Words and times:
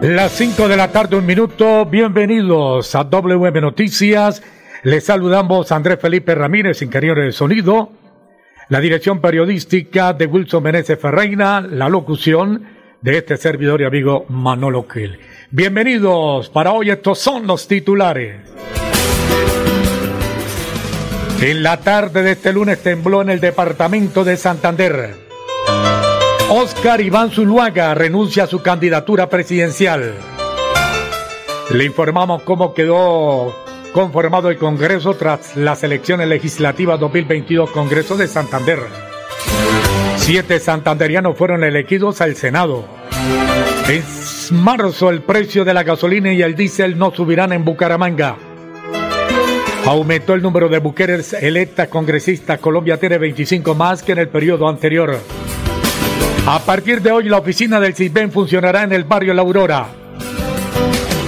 Las 0.00 0.32
5 0.32 0.66
de 0.66 0.78
la 0.78 0.90
tarde, 0.90 1.16
un 1.16 1.26
minuto. 1.26 1.84
Bienvenidos 1.84 2.94
a 2.94 3.04
WM 3.04 3.60
Noticias. 3.60 4.42
Les 4.82 5.04
saludamos 5.04 5.70
a 5.70 5.76
Andrés 5.76 5.98
Felipe 6.00 6.34
Ramírez, 6.34 6.80
ingeniero 6.80 7.20
de 7.20 7.32
sonido. 7.32 7.92
La 8.70 8.80
dirección 8.80 9.20
periodística 9.20 10.14
de 10.14 10.24
Wilson 10.24 10.62
Meneses 10.62 10.98
Ferreira. 10.98 11.60
La 11.60 11.90
locución 11.90 12.64
de 13.02 13.18
este 13.18 13.36
servidor 13.36 13.82
y 13.82 13.84
amigo 13.84 14.24
Manolo 14.30 14.88
Kill. 14.88 15.18
Bienvenidos 15.50 16.48
para 16.48 16.72
hoy. 16.72 16.88
Estos 16.88 17.18
son 17.18 17.46
los 17.46 17.68
titulares. 17.68 18.40
En 21.42 21.62
la 21.62 21.76
tarde 21.76 22.22
de 22.22 22.32
este 22.32 22.54
lunes 22.54 22.82
tembló 22.82 23.20
en 23.20 23.28
el 23.28 23.40
departamento 23.40 24.24
de 24.24 24.38
Santander. 24.38 25.19
Oscar 26.52 27.00
Iván 27.00 27.30
Zuluaga 27.30 27.94
renuncia 27.94 28.42
a 28.42 28.46
su 28.48 28.60
candidatura 28.60 29.28
presidencial. 29.28 30.14
Le 31.72 31.84
informamos 31.84 32.42
cómo 32.42 32.74
quedó 32.74 33.54
conformado 33.92 34.50
el 34.50 34.56
Congreso 34.58 35.14
tras 35.14 35.56
las 35.56 35.84
elecciones 35.84 36.26
legislativas 36.26 36.98
2022 36.98 37.70
Congreso 37.70 38.16
de 38.16 38.26
Santander. 38.26 38.80
Siete 40.16 40.58
santanderianos 40.58 41.38
fueron 41.38 41.62
elegidos 41.62 42.20
al 42.20 42.34
Senado. 42.34 42.84
En 43.88 44.02
marzo 44.60 45.10
el 45.10 45.22
precio 45.22 45.64
de 45.64 45.72
la 45.72 45.84
gasolina 45.84 46.32
y 46.32 46.42
el 46.42 46.56
diésel 46.56 46.98
no 46.98 47.12
subirán 47.12 47.52
en 47.52 47.64
Bucaramanga. 47.64 48.36
Aumentó 49.86 50.34
el 50.34 50.42
número 50.42 50.68
de 50.68 50.80
mujeres 50.80 51.32
electas 51.32 51.86
congresistas. 51.86 52.58
Colombia 52.58 52.98
tiene 52.98 53.18
25 53.18 53.76
más 53.76 54.02
que 54.02 54.10
en 54.10 54.18
el 54.18 54.28
periodo 54.28 54.68
anterior. 54.68 55.16
A 56.46 56.58
partir 56.58 57.02
de 57.02 57.12
hoy 57.12 57.24
la 57.24 57.38
oficina 57.38 57.78
del 57.78 57.94
CISBEN 57.94 58.32
funcionará 58.32 58.82
en 58.82 58.92
el 58.92 59.04
barrio 59.04 59.34
La 59.34 59.42
Aurora. 59.42 59.86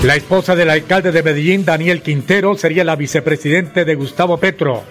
La 0.03 0.17
esposa 0.17 0.57
del 0.57 0.71
alcalde 0.71 1.13
de 1.13 1.23
Medellín, 1.23 1.65
Daniel 1.65 2.03
Quintero, 2.03 2.57
sería 2.57 2.83
la 2.83 2.97
vicepresidente 2.97 3.85
de 3.85 3.95
Gustavo 3.95 4.39
Petro. 4.39 4.83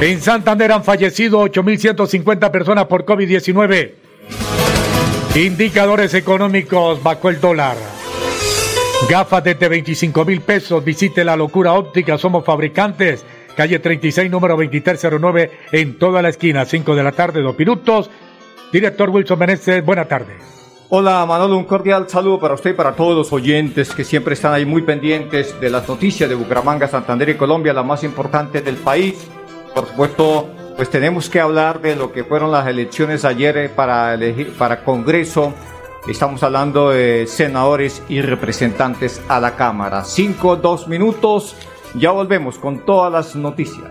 En 0.00 0.20
Santander 0.20 0.72
han 0.72 0.82
fallecido 0.82 1.44
8.150 1.44 2.50
personas 2.50 2.86
por 2.86 3.04
COVID-19. 3.04 3.92
Indicadores 5.36 6.14
económicos 6.14 7.02
bajo 7.02 7.28
el 7.28 7.40
dólar. 7.40 7.76
Gafas 9.08 9.44
desde 9.44 9.68
25 9.68 10.24
mil 10.24 10.40
pesos. 10.40 10.82
Visite 10.82 11.22
la 11.22 11.36
locura 11.36 11.74
óptica. 11.74 12.18
Somos 12.18 12.44
fabricantes. 12.44 13.24
Calle 13.56 13.78
36, 13.78 14.30
número 14.30 14.54
2309, 14.56 15.50
en 15.72 15.98
toda 15.98 16.20
la 16.20 16.28
esquina. 16.28 16.66
5 16.66 16.94
de 16.94 17.02
la 17.02 17.12
tarde, 17.12 17.40
dos 17.40 17.58
minutos. 17.58 18.10
Director 18.72 19.10
Wilson 19.10 19.38
Meneses, 19.38 19.84
buena 19.84 20.06
tarde. 20.06 20.36
Hola 20.88 21.24
Manolo, 21.26 21.56
un 21.56 21.64
cordial 21.64 22.08
saludo 22.08 22.38
para 22.38 22.54
usted 22.54 22.70
y 22.70 22.74
para 22.74 22.94
todos 22.94 23.16
los 23.16 23.32
oyentes 23.32 23.92
que 23.92 24.04
siempre 24.04 24.34
están 24.34 24.54
ahí 24.54 24.64
muy 24.64 24.82
pendientes 24.82 25.58
de 25.60 25.70
las 25.70 25.88
noticias 25.88 26.28
de 26.28 26.34
Bucaramanga, 26.34 26.86
Santander 26.86 27.28
y 27.28 27.34
Colombia, 27.34 27.72
la 27.72 27.82
más 27.82 28.04
importante 28.04 28.60
del 28.60 28.76
país. 28.76 29.26
Por 29.74 29.86
supuesto, 29.88 30.48
pues 30.76 30.90
tenemos 30.90 31.28
que 31.28 31.40
hablar 31.40 31.80
de 31.80 31.96
lo 31.96 32.12
que 32.12 32.24
fueron 32.24 32.52
las 32.52 32.66
elecciones 32.66 33.24
ayer 33.24 33.56
eh, 33.56 33.68
para, 33.68 34.14
elegir, 34.14 34.52
para 34.56 34.84
Congreso. 34.84 35.54
Estamos 36.08 36.42
hablando 36.42 36.90
de 36.90 37.26
senadores 37.26 38.02
y 38.08 38.20
representantes 38.20 39.20
a 39.28 39.40
la 39.40 39.56
Cámara. 39.56 40.04
Cinco, 40.04 40.56
dos 40.56 40.86
minutos. 40.86 41.56
Ya 41.94 42.10
volvemos 42.10 42.58
con 42.58 42.84
todas 42.84 43.12
las 43.12 43.34
noticias. 43.34 43.90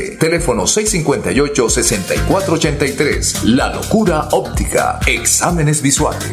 Teléfono 0.19 0.63
658-6483. 0.63 3.43
La 3.43 3.73
locura 3.73 4.27
óptica. 4.31 4.99
Exámenes 5.05 5.81
visuales. 5.81 6.31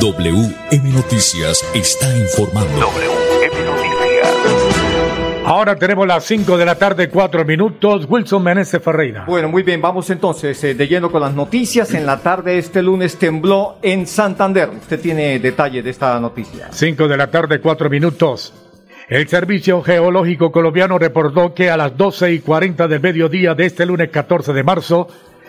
WM 0.00 0.92
Noticias 0.92 1.64
está 1.74 2.16
informando. 2.16 2.80
WM 2.80 3.64
Noticias. 3.64 3.92
Ahora 5.44 5.76
tenemos 5.76 6.06
las 6.06 6.24
5 6.24 6.56
de 6.56 6.64
la 6.64 6.76
tarde, 6.76 7.08
4 7.08 7.44
minutos. 7.44 8.06
Wilson 8.08 8.42
Meneses 8.42 8.82
Ferreira. 8.82 9.24
Bueno, 9.26 9.48
muy 9.48 9.62
bien, 9.62 9.82
vamos 9.82 10.08
entonces 10.10 10.62
eh, 10.64 10.74
de 10.74 10.86
lleno 10.86 11.10
con 11.10 11.20
las 11.20 11.34
noticias. 11.34 11.92
En 11.94 12.06
la 12.06 12.18
tarde 12.18 12.52
de 12.52 12.58
este 12.58 12.80
lunes 12.80 13.18
tembló 13.18 13.76
en 13.82 14.06
Santander. 14.06 14.70
Usted 14.70 15.00
tiene 15.00 15.38
detalle 15.40 15.82
de 15.82 15.90
esta 15.90 16.18
noticia. 16.20 16.68
5 16.70 17.08
de 17.08 17.16
la 17.16 17.28
tarde, 17.28 17.60
4 17.60 17.90
minutos. 17.90 18.54
El 19.12 19.28
Servicio 19.28 19.82
Geológico 19.82 20.50
Colombiano 20.50 20.98
reportó 20.98 21.52
que 21.52 21.68
a 21.68 21.76
las 21.76 21.94
12 21.98 22.32
y 22.32 22.38
40 22.38 22.88
del 22.88 23.02
mediodía 23.02 23.54
de 23.54 23.66
este 23.66 23.84
lunes 23.84 24.08
14 24.08 24.54
de 24.54 24.62
marzo 24.62 25.06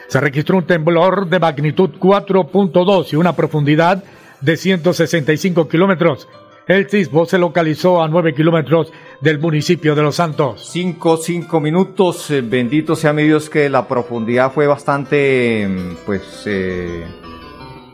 se 0.09 0.19
registró 0.19 0.57
un 0.57 0.67
temblor 0.67 1.29
de 1.29 1.39
magnitud 1.39 1.91
4.2 1.97 3.13
y 3.13 3.15
una 3.15 3.33
profundidad 3.37 4.03
de 4.41 4.57
165 4.57 5.69
kilómetros. 5.69 6.27
El 6.67 6.89
sismo 6.89 7.25
se 7.25 7.37
localizó 7.37 8.03
a 8.03 8.09
9 8.09 8.33
kilómetros 8.33 8.91
del 9.21 9.39
municipio 9.39 9.95
de 9.95 10.01
Los 10.01 10.15
Santos. 10.15 10.69
Cinco, 10.69 11.15
cinco 11.15 11.61
minutos. 11.61 12.31
eh, 12.31 12.41
bendito 12.41 12.97
sea 12.97 13.13
mi 13.13 13.23
Dios 13.23 13.49
que 13.49 13.69
la 13.69 13.87
profundidad 13.87 14.51
fue 14.51 14.67
bastante, 14.67 15.65
mm, 15.69 16.05
pues, 16.05 16.43
eh, 16.47 17.05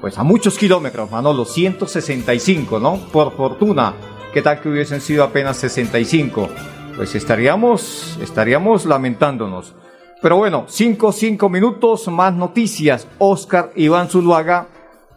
pues 0.02 0.18
a 0.18 0.24
muchos 0.24 0.58
kilómetros, 0.58 1.12
Manolo. 1.12 1.46
165, 1.46 2.80
¿no? 2.80 2.98
Por 3.12 3.36
fortuna. 3.36 3.94
¿Qué 4.34 4.44
tal 4.44 4.62
que 4.62 4.70
hubiesen 4.70 5.02
sido 5.02 5.24
apenas 5.24 5.58
65? 5.58 6.50
Pues 6.96 7.16
estaríamos, 7.16 8.20
estaríamos 8.22 8.86
lamentándonos. 8.86 9.74
Pero 10.22 10.38
bueno, 10.38 10.66
cinco, 10.68 11.12
cinco 11.12 11.50
minutos, 11.50 12.08
más 12.10 12.36
noticias. 12.36 13.08
Oscar 13.18 13.72
Iván 13.76 14.08
Zuluaga 14.08 14.68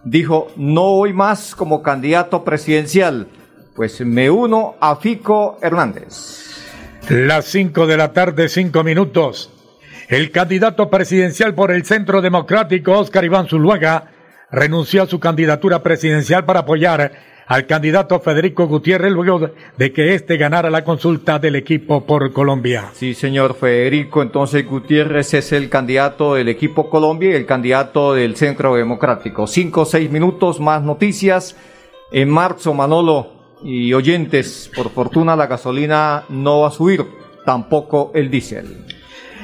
dijo, 0.03 0.49
no 0.57 0.95
voy 0.95 1.13
más 1.13 1.55
como 1.55 1.83
candidato 1.83 2.43
presidencial. 2.43 3.29
Pues 3.77 4.01
me 4.01 4.31
uno 4.31 4.77
a 4.81 4.97
Fico 4.97 5.59
Hernández. 5.61 6.43
Las 7.11 7.47
5 7.47 7.87
de 7.87 7.97
la 7.99 8.13
tarde, 8.13 8.49
5 8.49 8.83
minutos. 8.83 9.51
El 10.09 10.31
candidato 10.31 10.89
presidencial 10.89 11.55
por 11.55 11.71
el 11.71 11.85
Centro 11.85 12.23
Democrático, 12.23 12.93
Oscar 12.93 13.25
Iván 13.25 13.49
Zuluaga, 13.49 14.11
renunció 14.51 15.03
a 15.03 15.07
su 15.07 15.21
candidatura 15.21 15.83
presidencial 15.83 16.45
para 16.45 16.61
apoyar 16.61 17.32
al 17.53 17.67
candidato 17.67 18.19
Federico 18.19 18.67
Gutiérrez 18.67 19.13
luego 19.13 19.51
de 19.77 19.93
que 19.93 20.15
éste 20.15 20.39
ganara 20.39 20.71
la 20.71 20.85
consulta 20.85 21.39
del 21.39 21.55
equipo 21.55 22.07
por 22.07 22.33
Colombia. 22.33 22.89
Sí, 22.95 23.13
señor 23.13 23.55
Federico, 23.57 24.23
entonces 24.23 24.67
Gutiérrez 24.67 25.35
es 25.35 25.53
el 25.53 25.69
candidato 25.69 26.35
del 26.35 26.49
equipo 26.49 26.89
Colombia 26.89 27.33
y 27.33 27.35
el 27.35 27.45
candidato 27.45 28.15
del 28.15 28.37
Centro 28.37 28.75
Democrático. 28.75 29.47
Cinco 29.47 29.83
o 29.83 29.85
seis 29.85 30.11
minutos 30.11 30.61
más 30.61 30.83
noticias. 30.83 31.55
En 32.11 32.31
marzo, 32.31 32.73
Manolo 32.73 33.59
y 33.63 33.93
oyentes, 33.93 34.71
por 34.75 34.89
fortuna 34.89 35.37
la 35.37 35.47
gasolina 35.47 36.25
no 36.31 36.61
va 36.61 36.69
a 36.69 36.71
subir, 36.71 37.05
tampoco 37.45 38.13
el 38.15 38.31
diésel. 38.31 38.87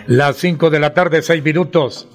Las 0.06 0.36
cinco 0.36 0.70
de 0.70 0.80
la 0.80 0.94
tarde, 0.94 1.20
seis 1.20 1.44
minutos. 1.44 2.08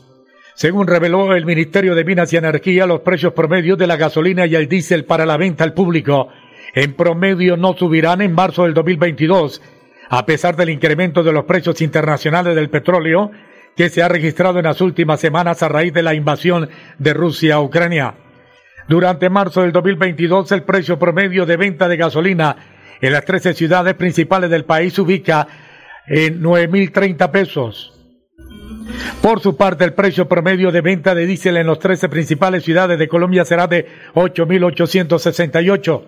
Según 0.56 0.86
reveló 0.86 1.34
el 1.34 1.46
Ministerio 1.46 1.96
de 1.96 2.06
Minas 2.06 2.32
y 2.32 2.38
Energía, 2.38 2.86
los 2.86 3.02
precios 3.02 3.34
promedios 3.34 3.78
de 3.78 3.88
la 3.88 3.98
gasolina 3.98 4.46
y 4.46 4.56
el 4.56 4.68
diésel 4.68 5.04
para 5.04 5.26
la 5.26 5.38
venta 5.38 5.64
al 5.64 5.74
público 5.74 6.30
en 6.76 6.94
promedio 6.94 7.58
no 7.58 7.74
subirán 7.74 8.22
en 8.22 8.34
marzo 8.34 8.64
del 8.64 8.74
2022, 8.76 9.62
a 10.10 10.26
pesar 10.26 10.56
del 10.56 10.70
incremento 10.70 11.24
de 11.24 11.34
los 11.34 11.46
precios 11.46 11.82
internacionales 11.82 12.56
del 12.56 12.70
petróleo 12.70 13.32
que 13.76 13.90
se 13.90 14.04
ha 14.04 14.08
registrado 14.08 14.60
en 14.60 14.66
las 14.66 14.80
últimas 14.82 15.20
semanas 15.20 15.64
a 15.64 15.70
raíz 15.70 15.92
de 15.92 16.04
la 16.04 16.14
invasión 16.14 16.70
de 17.00 17.14
Rusia 17.14 17.56
a 17.56 17.62
Ucrania. 17.62 18.16
Durante 18.88 19.30
marzo 19.30 19.62
del 19.62 19.72
2022, 19.72 20.52
el 20.52 20.64
precio 20.64 21.00
promedio 21.00 21.48
de 21.48 21.58
venta 21.58 21.88
de 21.88 21.98
gasolina 21.98 22.56
en 23.02 23.12
las 23.12 23.26
13 23.26 23.56
ciudades 23.56 23.96
principales 23.96 24.52
del 24.52 24.66
país 24.66 24.94
se 24.94 25.02
ubica 25.02 25.48
en 26.06 26.44
9.030 26.44 27.32
pesos 27.32 27.93
por 29.22 29.42
su 29.42 29.56
parte, 29.56 29.84
el 29.84 29.94
precio 29.94 30.28
promedio 30.28 30.72
de 30.72 30.82
venta 30.82 31.16
de 31.16 31.26
diésel 31.26 31.58
en 31.58 31.68
las 31.68 31.80
13 31.80 32.10
principales 32.10 32.64
ciudades 32.64 33.00
de 33.00 33.08
Colombia 33.08 33.46
será 33.46 33.68
de 33.68 33.88
8.868. 34.14 36.02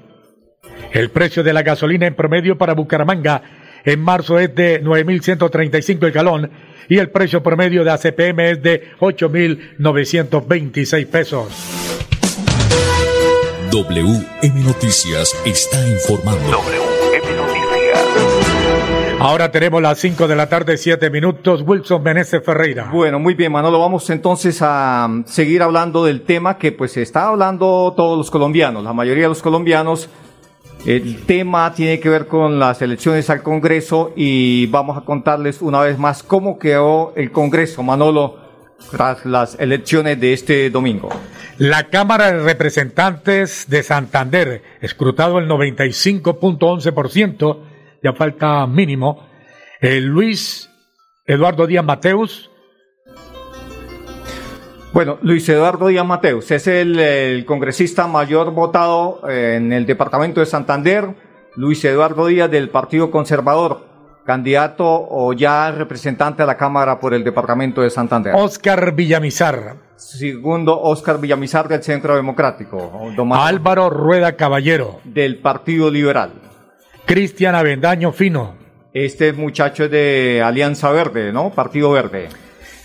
El 0.93 1.09
precio 1.11 1.43
de 1.43 1.53
la 1.53 1.63
gasolina 1.63 2.07
en 2.07 2.15
promedio 2.15 2.57
para 2.57 2.73
Bucaramanga 2.73 3.41
en 3.83 3.99
marzo 3.99 4.39
es 4.39 4.53
de 4.55 4.83
9.135 4.83 6.05
el 6.05 6.11
galón 6.11 6.51
y 6.89 6.97
el 6.97 7.09
precio 7.09 7.43
promedio 7.43 7.83
de 7.83 7.91
ACPM 7.91 8.39
es 8.39 8.61
de 8.61 8.91
8.926 8.99 11.07
pesos. 11.07 11.47
WM 13.71 14.63
Noticias 14.63 15.35
está 15.45 15.85
informando. 15.87 16.94
Ahora 19.25 19.49
tenemos 19.49 19.81
las 19.81 19.97
5 19.97 20.27
de 20.27 20.35
la 20.35 20.49
tarde, 20.49 20.77
7 20.77 21.09
minutos. 21.09 21.63
Wilson 21.65 22.03
Meneses 22.03 22.45
Ferreira. 22.45 22.91
Bueno, 22.93 23.17
muy 23.17 23.33
bien, 23.33 23.51
Manolo. 23.51 23.79
Vamos 23.79 24.07
entonces 24.11 24.61
a 24.61 25.07
um, 25.09 25.25
seguir 25.25 25.63
hablando 25.63 26.05
del 26.05 26.21
tema 26.21 26.59
que 26.59 26.71
pues 26.71 26.95
está 26.95 27.29
hablando 27.29 27.91
todos 27.97 28.19
los 28.19 28.29
colombianos, 28.29 28.83
la 28.83 28.93
mayoría 28.93 29.23
de 29.23 29.29
los 29.29 29.41
colombianos. 29.41 30.09
El 30.85 31.25
tema 31.25 31.73
tiene 31.73 31.99
que 31.99 32.07
ver 32.07 32.27
con 32.27 32.59
las 32.59 32.83
elecciones 32.83 33.31
al 33.31 33.41
Congreso 33.41 34.13
y 34.15 34.67
vamos 34.67 34.95
a 34.95 35.01
contarles 35.01 35.63
una 35.63 35.81
vez 35.81 35.97
más 35.97 36.21
cómo 36.21 36.59
quedó 36.59 37.11
el 37.15 37.31
Congreso, 37.31 37.81
Manolo, 37.81 38.37
tras 38.91 39.25
las 39.25 39.59
elecciones 39.59 40.19
de 40.19 40.33
este 40.33 40.69
domingo. 40.69 41.09
La 41.57 41.85
Cámara 41.85 42.31
de 42.31 42.43
Representantes 42.43 43.65
de 43.69 43.81
Santander, 43.81 44.61
escrutado 44.81 45.39
el 45.39 45.49
95.11%, 45.49 47.57
ya 48.03 48.13
falta 48.13 48.65
mínimo. 48.67 49.27
Eh, 49.81 49.99
Luis 50.01 50.69
Eduardo 51.25 51.67
Díaz 51.67 51.83
Mateus. 51.83 52.49
Bueno, 54.93 55.17
Luis 55.21 55.47
Eduardo 55.49 55.87
Díaz 55.87 56.05
Mateus 56.05 56.49
es 56.51 56.67
el, 56.67 57.43
congresista 57.45 58.07
mayor 58.07 58.51
votado 58.51 59.21
eh, 59.27 59.55
en 59.57 59.73
el 59.73 59.85
departamento 59.85 60.39
de 60.39 60.45
Santander. 60.45 61.13
Luis 61.55 61.83
Eduardo 61.83 62.27
Díaz 62.27 62.49
del 62.49 62.69
Partido 62.69 63.11
Conservador, 63.11 63.85
candidato 64.25 64.85
o 64.85 65.33
ya 65.33 65.71
representante 65.71 66.43
a 66.43 66.45
la 66.45 66.57
Cámara 66.57 66.99
por 66.99 67.13
el 67.13 67.23
departamento 67.23 67.81
de 67.81 67.89
Santander. 67.89 68.33
Oscar 68.35 68.93
Villamizar. 68.93 69.75
Segundo, 69.95 70.81
Oscar 70.81 71.19
Villamizar 71.19 71.67
del 71.67 71.83
Centro 71.83 72.15
Democrático. 72.15 73.11
Álvaro 73.33 73.89
Rueda 73.89 74.35
Caballero. 74.35 74.99
Del 75.03 75.39
Partido 75.39 75.89
Liberal. 75.89 76.31
Cristian 77.05 77.53
Avendaño 77.53 78.11
Fino. 78.11 78.55
Este 78.91 79.31
muchacho 79.31 79.83
es 79.85 79.91
de 79.91 80.41
Alianza 80.43 80.91
Verde, 80.91 81.31
¿no? 81.31 81.51
Partido 81.51 81.91
Verde. 81.91 82.29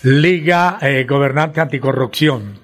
Liga 0.03 0.77
eh, 0.81 1.05
Gobernante 1.09 1.59
Anticorrupción. 1.59 2.59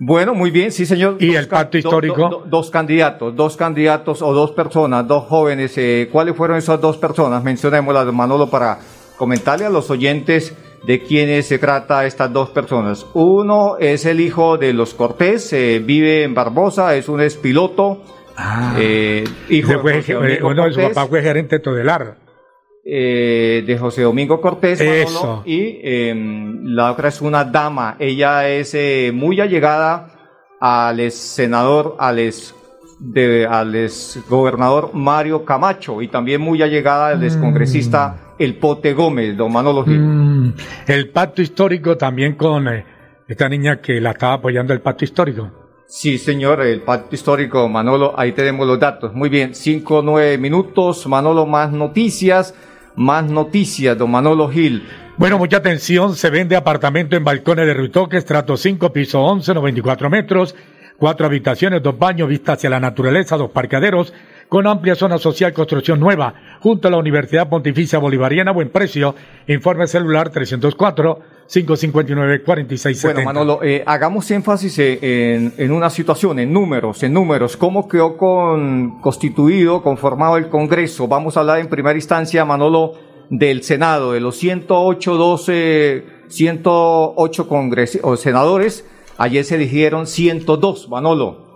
Bueno, 0.00 0.34
muy 0.34 0.50
bien, 0.50 0.72
sí, 0.72 0.86
señor. 0.86 1.16
¿Y 1.20 1.34
el 1.34 1.46
pacto 1.46 1.78
histórico? 1.78 2.44
dos 2.46 2.70
candidatos, 2.70 3.36
dos 3.36 3.56
candidatos 3.56 4.22
o 4.22 4.32
dos 4.32 4.50
personas, 4.52 5.06
dos 5.06 5.26
jóvenes. 5.26 5.76
Eh, 5.76 6.08
¿Cuáles 6.10 6.34
fueron 6.34 6.56
esas 6.56 6.80
dos 6.80 6.96
personas? 6.96 7.44
Mencionémoslas, 7.44 8.12
Manolo, 8.12 8.48
para 8.48 8.78
comentarle 9.16 9.66
a 9.66 9.70
los 9.70 9.90
oyentes 9.90 10.56
de 10.86 11.00
quiénes 11.00 11.46
se 11.46 11.58
trata 11.58 12.06
estas 12.06 12.32
dos 12.32 12.50
personas. 12.50 13.06
Uno 13.12 13.76
es 13.78 14.06
el 14.06 14.20
hijo 14.20 14.56
de 14.56 14.72
los 14.72 14.94
Cortés, 14.94 15.52
eh, 15.52 15.80
vive 15.84 16.24
en 16.24 16.34
Barbosa, 16.34 16.96
es 16.96 17.08
un 17.08 17.20
espiloto 17.20 18.02
Ah. 18.42 18.74
Eh, 18.78 19.24
hijo 19.50 19.82
de 19.82 20.72
su 20.72 20.80
papá 20.80 21.06
fue 21.06 21.22
gerente 21.22 21.58
todelar. 21.58 22.16
Eh, 22.82 23.62
de 23.66 23.76
José 23.76 24.02
Domingo 24.02 24.40
Cortés 24.40 24.80
y 25.44 25.80
em, 25.82 26.64
la 26.64 26.90
otra 26.90 27.10
es 27.10 27.20
una 27.20 27.44
dama 27.44 27.96
ella 27.98 28.48
es 28.48 28.72
eh, 28.72 29.12
muy 29.12 29.38
allegada 29.38 30.08
al 30.58 31.10
senador 31.10 31.96
al 31.98 32.18
ex, 32.20 32.54
de, 32.98 33.46
al 33.46 33.86
gobernador 34.30 34.92
Mario 34.94 35.44
Camacho 35.44 36.00
y 36.00 36.08
también 36.08 36.40
muy 36.40 36.62
allegada 36.62 37.08
al 37.08 37.22
excongresista 37.22 38.08
mm. 38.08 38.42
El 38.42 38.56
Pote 38.56 38.94
Gómez, 38.94 39.36
don 39.36 39.52
Manolo 39.52 39.84
Gil. 39.84 40.00
Mm. 40.00 40.54
El 40.86 41.10
pacto 41.10 41.42
histórico 41.42 41.98
también 41.98 42.36
con 42.36 42.66
esta 43.28 43.46
niña 43.50 43.82
que 43.82 44.00
la 44.00 44.12
estaba 44.12 44.32
apoyando 44.32 44.72
el 44.72 44.80
pacto 44.80 45.04
histórico. 45.04 45.59
Sí, 45.92 46.18
señor, 46.18 46.60
el 46.62 46.82
pacto 46.82 47.16
histórico, 47.16 47.68
Manolo, 47.68 48.14
ahí 48.16 48.30
tenemos 48.30 48.64
los 48.64 48.78
datos. 48.78 49.12
Muy 49.12 49.28
bien, 49.28 49.56
cinco, 49.56 50.02
nueve 50.04 50.38
minutos, 50.38 51.04
Manolo, 51.08 51.46
más 51.46 51.72
noticias, 51.72 52.54
más 52.94 53.24
noticias, 53.24 53.98
don 53.98 54.08
Manolo 54.12 54.48
Gil. 54.48 54.88
Bueno, 55.16 55.36
mucha 55.36 55.56
atención, 55.56 56.14
se 56.14 56.30
vende 56.30 56.54
apartamento 56.54 57.16
en 57.16 57.24
balcones 57.24 57.66
de 57.66 57.74
Ruitoque, 57.74 58.18
estrato 58.18 58.56
5, 58.56 58.92
piso 58.92 59.20
11, 59.20 59.52
94 59.52 60.08
metros, 60.08 60.54
cuatro 60.96 61.26
habitaciones, 61.26 61.82
dos 61.82 61.98
baños, 61.98 62.28
vista 62.28 62.52
hacia 62.52 62.70
la 62.70 62.78
naturaleza, 62.78 63.36
dos 63.36 63.50
parqueaderos, 63.50 64.14
con 64.48 64.68
amplia 64.68 64.94
zona 64.94 65.18
social, 65.18 65.52
construcción 65.52 65.98
nueva, 65.98 66.34
junto 66.60 66.86
a 66.86 66.92
la 66.92 66.98
Universidad 66.98 67.48
Pontificia 67.48 67.98
Bolivariana, 67.98 68.52
buen 68.52 68.68
precio, 68.68 69.16
informe 69.48 69.88
celular 69.88 70.30
304 70.30 71.39
559-4670. 71.50 73.02
Bueno, 73.02 73.22
Manolo, 73.24 73.62
eh, 73.62 73.82
hagamos 73.84 74.30
énfasis 74.30 74.78
en, 74.78 75.52
en, 75.56 75.72
una 75.72 75.90
situación, 75.90 76.38
en 76.38 76.52
números, 76.52 77.02
en 77.02 77.12
números. 77.12 77.56
¿Cómo 77.56 77.88
quedó 77.88 78.16
con, 78.16 79.00
constituido, 79.00 79.82
conformado 79.82 80.36
el 80.36 80.48
Congreso? 80.48 81.08
Vamos 81.08 81.36
a 81.36 81.40
hablar 81.40 81.58
en 81.58 81.68
primera 81.68 81.96
instancia, 81.96 82.44
Manolo, 82.44 82.94
del 83.30 83.64
Senado, 83.64 84.12
de 84.12 84.20
los 84.20 84.36
108, 84.36 85.16
12, 85.16 86.04
108 86.28 87.48
congres 87.48 87.98
o 88.02 88.16
senadores. 88.16 88.84
Ayer 89.18 89.44
se 89.44 89.56
eligieron 89.56 90.06
102, 90.06 90.88
Manolo. 90.88 91.50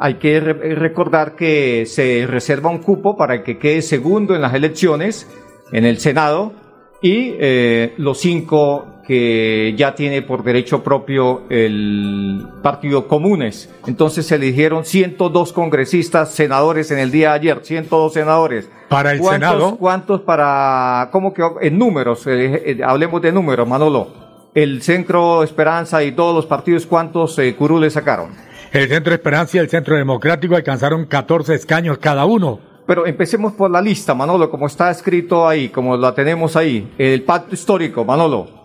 Hay 0.00 0.14
que 0.14 0.40
recordar 0.40 1.36
que 1.36 1.86
se 1.86 2.26
reserva 2.26 2.70
un 2.70 2.78
cupo 2.78 3.16
para 3.16 3.44
que 3.44 3.58
quede 3.58 3.82
segundo 3.82 4.34
en 4.34 4.42
las 4.42 4.54
elecciones 4.54 5.28
en 5.70 5.84
el 5.84 5.98
Senado 5.98 6.52
y 7.00 7.34
eh, 7.38 7.94
los 7.96 8.18
cinco 8.18 8.95
que 9.06 9.74
ya 9.76 9.94
tiene 9.94 10.22
por 10.22 10.42
derecho 10.42 10.82
propio 10.82 11.42
el 11.48 12.46
Partido 12.62 13.06
Comunes. 13.06 13.72
Entonces 13.86 14.26
se 14.26 14.34
eligieron 14.34 14.84
102 14.84 15.52
congresistas, 15.52 16.32
senadores 16.32 16.90
en 16.90 16.98
el 16.98 17.10
día 17.10 17.30
de 17.30 17.34
ayer, 17.34 17.60
102 17.62 18.12
senadores. 18.12 18.68
Para 18.88 19.12
el 19.12 19.22
Senado. 19.22 19.76
¿Cuántos 19.76 20.20
para, 20.22 21.08
cómo 21.12 21.32
que, 21.32 21.42
en 21.60 21.78
números, 21.78 22.26
eh, 22.26 22.62
eh, 22.66 22.80
hablemos 22.84 23.22
de 23.22 23.32
números, 23.32 23.66
Manolo? 23.66 24.08
El 24.54 24.82
Centro 24.82 25.42
Esperanza 25.42 26.02
y 26.02 26.12
todos 26.12 26.34
los 26.34 26.46
partidos, 26.46 26.86
¿cuántos 26.86 27.38
eh, 27.38 27.54
curules 27.54 27.92
sacaron? 27.92 28.30
El 28.72 28.88
Centro 28.88 29.12
Esperanza 29.12 29.56
y 29.56 29.60
el 29.60 29.68
Centro 29.68 29.96
Democrático 29.96 30.56
alcanzaron 30.56 31.04
14 31.06 31.54
escaños 31.54 31.98
cada 31.98 32.24
uno. 32.24 32.58
Pero 32.86 33.06
empecemos 33.06 33.52
por 33.52 33.70
la 33.70 33.82
lista, 33.82 34.14
Manolo, 34.14 34.48
como 34.48 34.66
está 34.66 34.90
escrito 34.90 35.46
ahí, 35.46 35.68
como 35.68 35.96
la 35.96 36.14
tenemos 36.14 36.56
ahí. 36.56 36.92
El 36.96 37.22
pacto 37.22 37.54
histórico, 37.54 38.04
Manolo. 38.04 38.55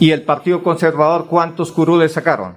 ¿Y 0.00 0.12
el 0.12 0.22
Partido 0.22 0.62
Conservador 0.62 1.26
cuántos 1.26 1.72
curules 1.72 2.12
sacaron? 2.12 2.54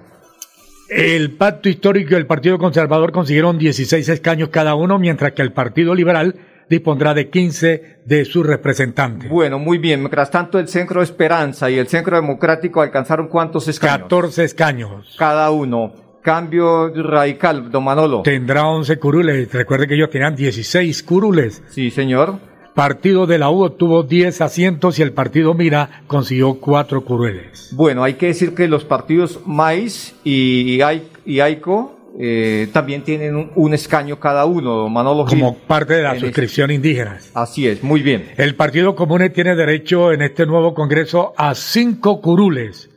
El 0.88 1.32
pacto 1.32 1.68
histórico 1.68 2.12
y 2.12 2.16
el 2.16 2.26
Partido 2.26 2.58
Conservador 2.58 3.10
consiguieron 3.12 3.58
16 3.58 4.08
escaños 4.08 4.50
cada 4.50 4.74
uno, 4.74 4.98
mientras 4.98 5.32
que 5.32 5.42
el 5.42 5.52
Partido 5.52 5.94
Liberal 5.94 6.36
dispondrá 6.68 7.14
de 7.14 7.30
15 7.30 8.02
de 8.04 8.24
sus 8.24 8.46
representantes. 8.46 9.28
Bueno, 9.28 9.58
muy 9.58 9.78
bien. 9.78 10.00
Mientras 10.00 10.30
tanto, 10.30 10.58
el 10.58 10.68
Centro 10.68 11.02
Esperanza 11.02 11.68
y 11.68 11.78
el 11.78 11.88
Centro 11.88 12.14
Democrático 12.14 12.80
alcanzaron 12.80 13.28
cuántos 13.28 13.66
escaños? 13.66 14.02
14 14.02 14.44
escaños. 14.44 15.16
Cada 15.18 15.50
uno. 15.50 15.94
Cambio 16.22 16.92
radical, 16.94 17.72
don 17.72 17.82
Manolo. 17.82 18.22
Tendrá 18.22 18.66
11 18.68 18.98
curules. 18.98 19.52
Recuerde 19.52 19.88
que 19.88 19.94
ellos 19.94 20.10
tenían 20.10 20.36
16 20.36 21.02
curules. 21.02 21.62
Sí, 21.68 21.90
señor. 21.90 22.51
Partido 22.74 23.26
de 23.26 23.38
la 23.38 23.50
U 23.50 23.64
obtuvo 23.64 24.02
10 24.02 24.40
asientos 24.40 24.98
y 24.98 25.02
el 25.02 25.12
partido 25.12 25.52
Mira 25.52 26.02
consiguió 26.06 26.54
4 26.54 27.04
curules. 27.04 27.70
Bueno, 27.72 28.02
hay 28.02 28.14
que 28.14 28.28
decir 28.28 28.54
que 28.54 28.66
los 28.66 28.84
partidos 28.84 29.40
MAIS 29.44 30.14
y, 30.24 30.78
y 31.26 31.40
AICO 31.40 31.96
eh, 32.18 32.68
también 32.72 33.02
tienen 33.02 33.36
un, 33.36 33.50
un 33.54 33.74
escaño 33.74 34.18
cada 34.18 34.44
uno, 34.44 34.88
Manolo. 34.88 35.26
Gil. 35.26 35.40
Como 35.40 35.56
parte 35.56 35.94
de 35.94 36.02
la 36.02 36.14
En 36.14 36.20
suscripción 36.20 36.70
indígenas. 36.70 37.30
Así 37.34 37.66
es, 37.66 37.82
muy 37.82 38.02
bien. 38.02 38.30
El 38.36 38.54
Partido 38.54 38.94
Común 38.94 39.30
tiene 39.34 39.54
derecho 39.54 40.12
en 40.12 40.22
este 40.22 40.46
nuevo 40.46 40.74
Congreso 40.74 41.32
a 41.36 41.54
cinco 41.54 42.20
curules. 42.20 42.90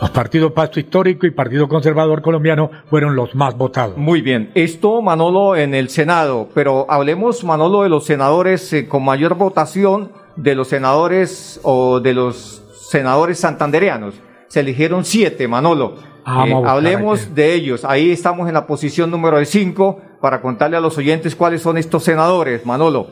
Los 0.00 0.10
partidos 0.10 0.52
Pasto 0.52 0.78
Histórico 0.78 1.26
y 1.26 1.30
Partido 1.30 1.68
Conservador 1.68 2.20
Colombiano 2.20 2.70
fueron 2.90 3.16
los 3.16 3.34
más 3.34 3.56
votados. 3.56 3.96
Muy 3.96 4.20
bien. 4.20 4.50
Esto, 4.54 5.00
Manolo, 5.00 5.56
en 5.56 5.74
el 5.74 5.88
Senado. 5.88 6.48
Pero 6.54 6.84
hablemos, 6.90 7.44
Manolo, 7.44 7.82
de 7.82 7.88
los 7.88 8.04
senadores 8.04 8.72
eh, 8.74 8.88
con 8.88 9.04
mayor 9.04 9.36
votación, 9.36 10.12
de 10.36 10.54
los 10.54 10.68
senadores 10.68 11.60
o 11.62 12.00
de 12.00 12.12
los 12.12 12.62
senadores 12.90 13.38
santandereanos. 13.38 14.14
Se 14.48 14.60
eligieron 14.60 15.04
siete, 15.06 15.48
Manolo. 15.48 15.96
Vamos 16.26 16.64
Eh, 16.64 16.68
hablemos 16.68 17.34
de 17.34 17.54
ellos. 17.54 17.84
Ahí 17.84 18.10
estamos 18.10 18.48
en 18.48 18.54
la 18.54 18.66
posición 18.66 19.10
número 19.10 19.42
cinco 19.46 20.02
para 20.20 20.42
contarle 20.42 20.76
a 20.76 20.80
los 20.80 20.98
oyentes 20.98 21.34
cuáles 21.34 21.62
son 21.62 21.78
estos 21.78 22.04
senadores, 22.04 22.66
Manolo. 22.66 23.08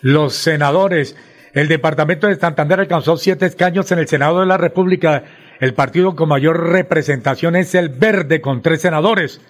Los 0.00 0.34
senadores, 0.34 1.16
el 1.54 1.66
departamento 1.66 2.28
de 2.28 2.36
Santander 2.36 2.80
alcanzó 2.80 3.16
siete 3.16 3.46
escaños 3.46 3.90
en 3.90 3.98
el 3.98 4.06
Senado 4.06 4.40
de 4.40 4.46
la 4.46 4.58
República. 4.58 5.24
El 5.60 5.74
partido 5.74 6.16
con 6.16 6.30
mayor 6.30 6.70
representación 6.70 7.54
es 7.54 7.74
el 7.74 7.90
Verde, 7.90 8.40
con 8.40 8.62
tres 8.62 8.80
senadores. 8.80 9.42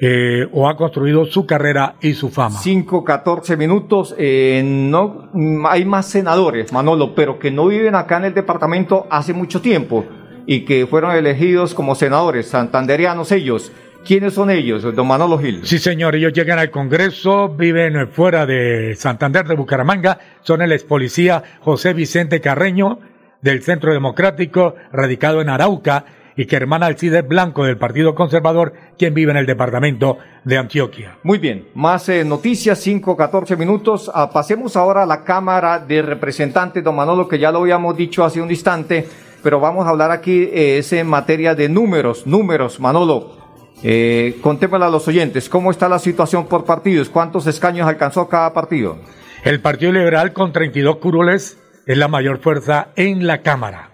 eh, 0.00 0.48
o 0.52 0.68
ha 0.68 0.76
construido 0.76 1.26
su 1.26 1.46
carrera 1.46 1.94
y 2.00 2.14
su 2.14 2.28
fama. 2.28 2.58
5, 2.58 3.04
14 3.04 3.56
minutos. 3.56 4.14
eh, 4.18 4.60
no, 4.64 5.30
hay 5.68 5.84
más 5.84 6.06
senadores, 6.06 6.72
Manolo, 6.72 7.14
pero 7.14 7.38
que 7.38 7.52
no 7.52 7.68
viven 7.68 7.94
acá 7.94 8.16
en 8.16 8.24
el 8.24 8.34
departamento 8.34 9.06
hace 9.10 9.32
mucho 9.32 9.60
tiempo 9.60 10.04
y 10.44 10.64
que 10.64 10.86
fueron 10.88 11.14
elegidos 11.14 11.74
como 11.74 11.94
senadores 11.94 12.48
santandereanos 12.48 13.30
ellos. 13.30 13.70
¿Quiénes 14.04 14.34
son 14.34 14.50
ellos, 14.50 14.82
don 14.82 15.06
Manolo 15.06 15.38
Gil? 15.38 15.60
Sí, 15.64 15.78
señor, 15.78 16.16
ellos 16.16 16.32
llegan 16.32 16.58
al 16.58 16.70
Congreso, 16.72 17.48
viven 17.48 18.08
fuera 18.08 18.46
de 18.46 18.96
Santander, 18.96 19.46
de 19.46 19.54
Bucaramanga, 19.54 20.18
son 20.42 20.60
el 20.60 20.72
ex 20.72 20.82
policía 20.82 21.42
José 21.60 21.92
Vicente 21.92 22.40
Carreño, 22.40 22.98
del 23.42 23.62
Centro 23.62 23.92
Democrático, 23.92 24.74
radicado 24.92 25.40
en 25.40 25.48
Arauca, 25.48 26.04
y 26.36 26.46
Germán 26.48 26.82
Alcides 26.82 27.26
Blanco, 27.28 27.64
del 27.64 27.76
Partido 27.76 28.14
Conservador, 28.14 28.72
quien 28.98 29.14
vive 29.14 29.30
en 29.30 29.36
el 29.36 29.46
departamento 29.46 30.18
de 30.44 30.58
Antioquia. 30.58 31.18
Muy 31.22 31.38
bien, 31.38 31.68
más 31.74 32.08
eh, 32.08 32.24
noticias, 32.24 32.80
5, 32.80 33.16
14 33.16 33.56
minutos. 33.56 34.10
Ah, 34.12 34.30
pasemos 34.32 34.76
ahora 34.76 35.04
a 35.04 35.06
la 35.06 35.22
Cámara 35.22 35.78
de 35.78 36.02
Representantes, 36.02 36.82
don 36.82 36.96
Manolo, 36.96 37.28
que 37.28 37.38
ya 37.38 37.52
lo 37.52 37.60
habíamos 37.60 37.96
dicho 37.96 38.24
hace 38.24 38.40
un 38.40 38.50
instante, 38.50 39.06
pero 39.42 39.60
vamos 39.60 39.86
a 39.86 39.90
hablar 39.90 40.10
aquí, 40.10 40.42
eh, 40.52 40.78
es 40.78 40.92
en 40.92 41.06
materia 41.06 41.54
de 41.54 41.68
números, 41.68 42.26
números, 42.26 42.80
Manolo. 42.80 43.41
Eh, 43.82 44.38
contémosle 44.40 44.86
a 44.86 44.90
los 44.90 45.08
oyentes, 45.08 45.48
¿cómo 45.48 45.70
está 45.70 45.88
la 45.88 45.98
situación 45.98 46.46
por 46.46 46.64
partidos? 46.64 47.08
¿Cuántos 47.08 47.46
escaños 47.46 47.88
alcanzó 47.88 48.28
cada 48.28 48.52
partido? 48.52 48.98
El 49.44 49.60
Partido 49.60 49.92
Liberal, 49.92 50.32
con 50.32 50.52
32 50.52 50.98
curules, 50.98 51.58
es 51.86 51.98
la 51.98 52.06
mayor 52.06 52.38
fuerza 52.38 52.88
en 52.94 53.26
la 53.26 53.42
Cámara. 53.42 53.90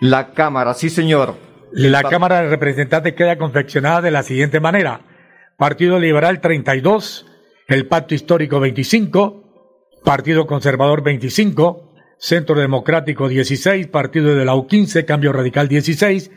La 0.00 0.32
Cámara, 0.32 0.74
sí 0.74 0.90
señor. 0.90 1.36
La 1.72 2.02
Cámara 2.02 2.42
de 2.42 2.50
Representantes 2.50 3.14
queda 3.14 3.38
confeccionada 3.38 4.02
de 4.02 4.10
la 4.10 4.22
siguiente 4.22 4.60
manera. 4.60 5.00
Partido 5.56 5.98
Liberal 5.98 6.40
32, 6.40 7.26
el 7.68 7.86
Pacto 7.86 8.14
Histórico 8.14 8.60
25, 8.60 10.00
Partido 10.04 10.46
Conservador 10.46 11.02
25, 11.02 11.94
Centro 12.18 12.60
Democrático 12.60 13.28
16, 13.28 13.86
Partido 13.86 14.34
de 14.34 14.44
la 14.44 14.54
U 14.54 14.66
15, 14.66 15.06
Cambio 15.06 15.32
Radical 15.32 15.68
16, 15.68 16.30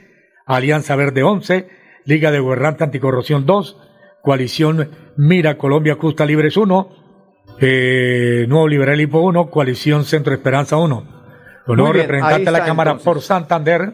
Alianza 0.46 0.96
Verde 0.96 1.24
11, 1.24 1.68
Liga 2.06 2.32
de 2.32 2.40
Gobernantes 2.40 2.82
Anticorrupción 2.84 3.46
2, 3.46 3.78
Coalición 4.22 4.90
Mira 5.18 5.58
Colombia 5.58 5.98
Justa 6.00 6.26
Libres 6.26 6.56
1, 6.58 6.90
eh, 7.62 8.46
Nuevo 8.48 8.68
Liberalismo 8.68 9.22
1, 9.24 9.50
Coalición 9.50 10.04
Centro 10.06 10.34
Esperanza 10.34 10.78
1. 10.78 11.04
Los 11.68 11.78
nuevos 11.78 11.96
representantes 11.96 12.46
de 12.46 12.52
la 12.52 12.64
Cámara 12.66 12.92
entonces. 12.92 13.06
por 13.06 13.22
Santander 13.22 13.94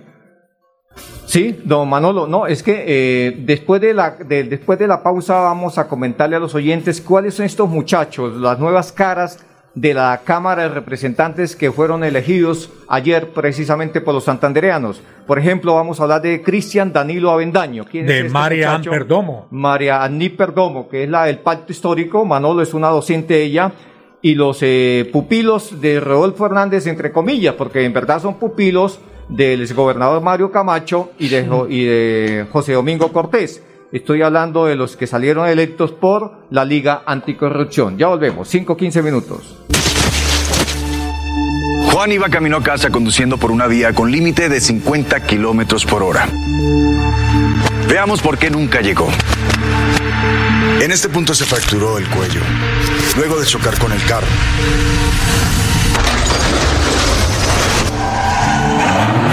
Sí, 1.26 1.62
don 1.64 1.88
Manolo, 1.88 2.28
no, 2.28 2.46
es 2.48 2.62
que 2.62 2.84
eh, 2.86 3.36
después, 3.46 3.80
de 3.80 3.94
la, 3.94 4.18
de- 4.18 4.44
después 4.44 4.78
de 4.78 4.88
la 4.88 5.02
pausa 5.02 5.36
vamos 5.40 5.78
a 5.78 5.88
comentarle 5.88 6.36
a 6.36 6.40
los 6.40 6.54
oyentes 6.56 7.00
cuáles 7.00 7.36
son 7.36 7.46
estos 7.46 7.70
muchachos, 7.70 8.36
las 8.36 8.60
nuevas 8.60 8.92
caras 8.92 9.46
de 9.74 9.94
la 9.94 10.22
Cámara 10.24 10.64
de 10.64 10.70
Representantes 10.70 11.56
que 11.56 11.72
fueron 11.72 12.04
elegidos 12.04 12.70
ayer 12.88 13.30
precisamente 13.30 14.02
por 14.02 14.14
los 14.14 14.26
santandereanos. 14.26 15.02
Por 15.26 15.40
ejemplo, 15.40 15.76
vamos 15.76 16.00
a 16.00 16.04
hablar 16.04 16.22
de 16.22 16.42
Cristian 16.42 16.92
Danilo 16.92 17.32
Avendaño. 17.32 17.86
¿Quién 17.90 18.06
de 18.06 18.20
es 18.20 18.26
este 18.26 18.34
María 18.34 18.72
muchacho? 18.72 18.92
Perdomo. 18.92 19.48
María 19.52 20.10
Perdomo, 20.38 20.90
que 20.90 21.04
es 21.04 21.10
la 21.10 21.26
del 21.26 21.40
Pacto 21.40 21.72
Histórico. 21.72 22.26
Manolo 22.26 22.62
es 22.62 22.74
una 22.74 22.90
docente 22.90 23.42
ella. 23.42 23.72
Y 24.22 24.36
los 24.36 24.60
eh, 24.62 25.10
pupilos 25.12 25.82
de 25.82 26.00
Rodolfo 26.00 26.46
Hernández, 26.46 26.86
entre 26.86 27.12
comillas, 27.12 27.56
porque 27.56 27.84
en 27.84 27.94
verdad 27.94 28.22
son 28.22 28.36
pupilos 28.36 29.00
del 29.30 29.62
exgobernador 29.62 30.22
Mario 30.22 30.52
Camacho 30.52 31.12
y 31.18 31.30
de, 31.30 31.48
y 31.70 31.86
de 31.86 32.46
José 32.52 32.74
Domingo 32.74 33.12
Cortés. 33.12 33.64
Estoy 33.92 34.22
hablando 34.22 34.68
de 34.68 34.76
los 34.76 34.96
que 34.96 35.06
salieron 35.06 35.50
electos 35.50 35.92
por 35.92 36.46
la 36.50 36.64
Liga 36.64 37.04
Anticorrupción. 37.06 37.98
Ya 37.98 38.08
volvemos, 38.08 38.48
5 38.48 38.78
15 38.78 39.02
minutos. 39.02 39.58
Juan 41.92 42.12
iba 42.14 42.30
camino 42.30 42.56
a 42.58 42.64
casa 42.64 42.90
conduciendo 42.90 43.38
por 43.38 43.52
una 43.52 43.68
vía 43.68 43.92
con 43.92 44.10
límite 44.10 44.48
de 44.48 44.62
50 44.62 45.26
kilómetros 45.26 45.86
por 45.86 46.04
hora. 46.04 46.26
Veamos 47.90 48.22
por 48.22 48.38
qué 48.38 48.50
nunca 48.50 48.80
llegó. 48.80 49.10
En 50.80 50.90
este 50.92 51.10
punto 51.10 51.36
se 51.36 51.44
fracturó 51.44 51.98
el 51.98 52.08
cuello, 52.08 52.40
luego 53.18 53.42
de 53.42 53.46
chocar 53.46 53.78
con 53.78 53.92
el 53.92 54.02
carro. 54.06 54.28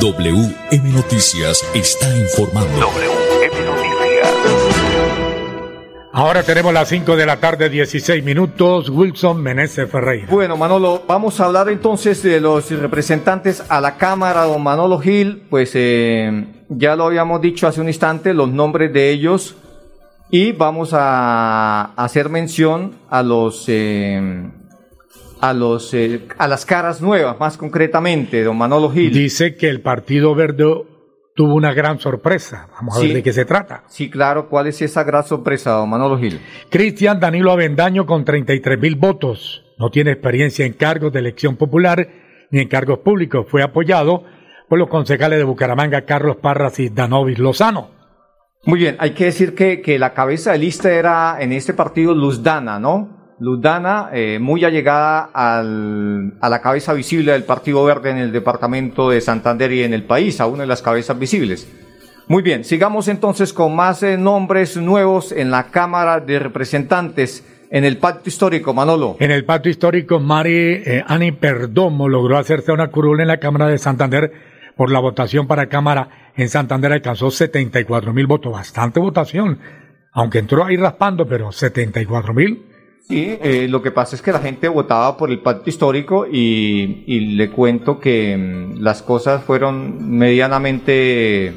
WM 0.00 0.92
Noticias 0.92 1.64
está 1.74 2.14
informando. 2.18 2.68
WM 2.80 3.64
Noticias. 3.64 4.28
Ahora 6.12 6.42
tenemos 6.42 6.74
las 6.74 6.88
5 6.90 7.16
de 7.16 7.24
la 7.24 7.40
tarde, 7.40 7.70
16 7.70 8.22
minutos. 8.22 8.90
Wilson 8.90 9.42
Meneses 9.42 9.90
Ferreira. 9.90 10.26
Bueno, 10.30 10.58
Manolo, 10.58 11.02
vamos 11.08 11.40
a 11.40 11.46
hablar 11.46 11.70
entonces 11.70 12.22
de 12.22 12.40
los 12.40 12.70
representantes 12.70 13.62
a 13.70 13.80
la 13.80 13.96
Cámara, 13.96 14.42
don 14.42 14.62
Manolo 14.62 14.98
Gil, 14.98 15.44
pues 15.48 15.72
eh, 15.74 16.44
ya 16.68 16.94
lo 16.94 17.06
habíamos 17.06 17.40
dicho 17.40 17.66
hace 17.66 17.80
un 17.80 17.88
instante, 17.88 18.34
los 18.34 18.50
nombres 18.50 18.92
de 18.92 19.10
ellos, 19.10 19.56
y 20.30 20.52
vamos 20.52 20.90
a 20.92 21.92
hacer 21.96 22.28
mención 22.28 22.96
a 23.08 23.22
los 23.22 23.64
eh, 23.68 24.50
a 25.40 25.52
los 25.52 25.92
eh, 25.94 26.22
a 26.38 26.48
las 26.48 26.64
caras 26.66 27.00
nuevas, 27.02 27.38
más 27.38 27.56
concretamente, 27.56 28.42
don 28.42 28.56
Manolo 28.56 28.90
Gil. 28.90 29.12
Dice 29.12 29.56
que 29.56 29.68
el 29.68 29.80
Partido 29.82 30.34
Verde 30.34 30.64
tuvo 31.34 31.54
una 31.54 31.74
gran 31.74 31.98
sorpresa. 31.98 32.68
Vamos 32.72 32.96
a 32.96 33.00
Sí. 33.00 33.06
ver 33.08 33.16
de 33.16 33.22
qué 33.22 33.32
se 33.32 33.44
trata. 33.44 33.84
Sí, 33.88 34.08
claro, 34.10 34.48
¿cuál 34.48 34.66
es 34.68 34.80
esa 34.80 35.04
gran 35.04 35.24
sorpresa, 35.24 35.72
don 35.72 35.90
Manolo 35.90 36.18
Gil? 36.18 36.40
Cristian 36.70 37.20
Danilo 37.20 37.52
Avendaño 37.52 38.06
con 38.06 38.24
33 38.24 38.78
mil 38.78 38.96
votos. 38.96 39.62
No 39.78 39.90
tiene 39.90 40.12
experiencia 40.12 40.64
en 40.64 40.72
cargos 40.72 41.12
de 41.12 41.18
elección 41.18 41.56
popular 41.56 42.08
ni 42.50 42.60
en 42.60 42.68
cargos 42.68 43.00
públicos. 43.00 43.46
Fue 43.50 43.62
apoyado 43.62 44.24
por 44.68 44.78
los 44.78 44.88
concejales 44.88 45.38
de 45.38 45.44
Bucaramanga, 45.44 46.06
Carlos 46.06 46.36
Parras 46.40 46.78
y 46.80 46.88
Danovis 46.88 47.38
Lozano. 47.38 47.90
Muy 48.64 48.80
bien, 48.80 48.96
hay 48.98 49.10
que 49.10 49.26
decir 49.26 49.54
que, 49.54 49.80
que 49.82 49.98
la 49.98 50.12
cabeza 50.14 50.52
de 50.52 50.58
lista 50.58 50.90
era 50.90 51.36
en 51.38 51.52
este 51.52 51.72
partido 51.74 52.14
Luz 52.14 52.42
Dana, 52.42 52.80
¿no? 52.80 53.15
Luz 53.38 53.60
Dana, 53.60 54.10
eh, 54.12 54.38
muy 54.40 54.64
allegada 54.64 55.30
al, 55.32 56.34
a 56.40 56.48
la 56.48 56.60
cabeza 56.62 56.94
visible 56.94 57.32
del 57.32 57.44
Partido 57.44 57.84
Verde 57.84 58.10
en 58.10 58.18
el 58.18 58.32
departamento 58.32 59.10
de 59.10 59.20
Santander 59.20 59.72
y 59.72 59.82
en 59.82 59.92
el 59.92 60.04
país, 60.04 60.40
a 60.40 60.46
una 60.46 60.62
de 60.62 60.66
las 60.66 60.82
cabezas 60.82 61.18
visibles. 61.18 61.68
Muy 62.28 62.42
bien, 62.42 62.64
sigamos 62.64 63.08
entonces 63.08 63.52
con 63.52 63.76
más 63.76 64.02
eh, 64.02 64.16
nombres 64.16 64.76
nuevos 64.76 65.32
en 65.32 65.50
la 65.50 65.64
Cámara 65.64 66.20
de 66.20 66.38
Representantes, 66.38 67.46
en 67.70 67.84
el 67.84 67.98
Pacto 67.98 68.28
Histórico, 68.28 68.72
Manolo. 68.72 69.16
En 69.20 69.30
el 69.30 69.44
pacto 69.44 69.68
histórico, 69.68 70.18
Mari 70.18 70.54
eh, 70.54 71.04
Ani 71.06 71.32
Perdomo 71.32 72.08
logró 72.08 72.38
hacerse 72.38 72.72
una 72.72 72.90
curul 72.90 73.20
en 73.20 73.28
la 73.28 73.38
Cámara 73.38 73.68
de 73.68 73.78
Santander 73.78 74.32
por 74.76 74.90
la 74.90 75.00
votación 75.00 75.46
para 75.46 75.68
Cámara 75.68 76.32
en 76.36 76.48
Santander 76.48 76.92
alcanzó 76.92 77.30
74 77.30 78.12
mil 78.12 78.26
votos. 78.26 78.52
Bastante 78.52 79.00
votación. 79.00 79.58
Aunque 80.12 80.38
entró 80.38 80.64
ahí 80.64 80.76
raspando, 80.76 81.26
pero 81.26 81.50
74 81.50 82.34
mil. 82.34 82.75
Sí, 83.08 83.38
eh, 83.40 83.68
lo 83.70 83.82
que 83.82 83.92
pasa 83.92 84.16
es 84.16 84.22
que 84.22 84.32
la 84.32 84.40
gente 84.40 84.66
votaba 84.66 85.16
por 85.16 85.30
el 85.30 85.38
pacto 85.38 85.70
histórico 85.70 86.26
y, 86.26 87.36
le 87.36 87.50
cuento 87.50 88.00
que 88.00 88.36
mm, 88.36 88.82
las 88.82 89.00
cosas 89.02 89.44
fueron 89.44 90.10
medianamente, 90.10 91.52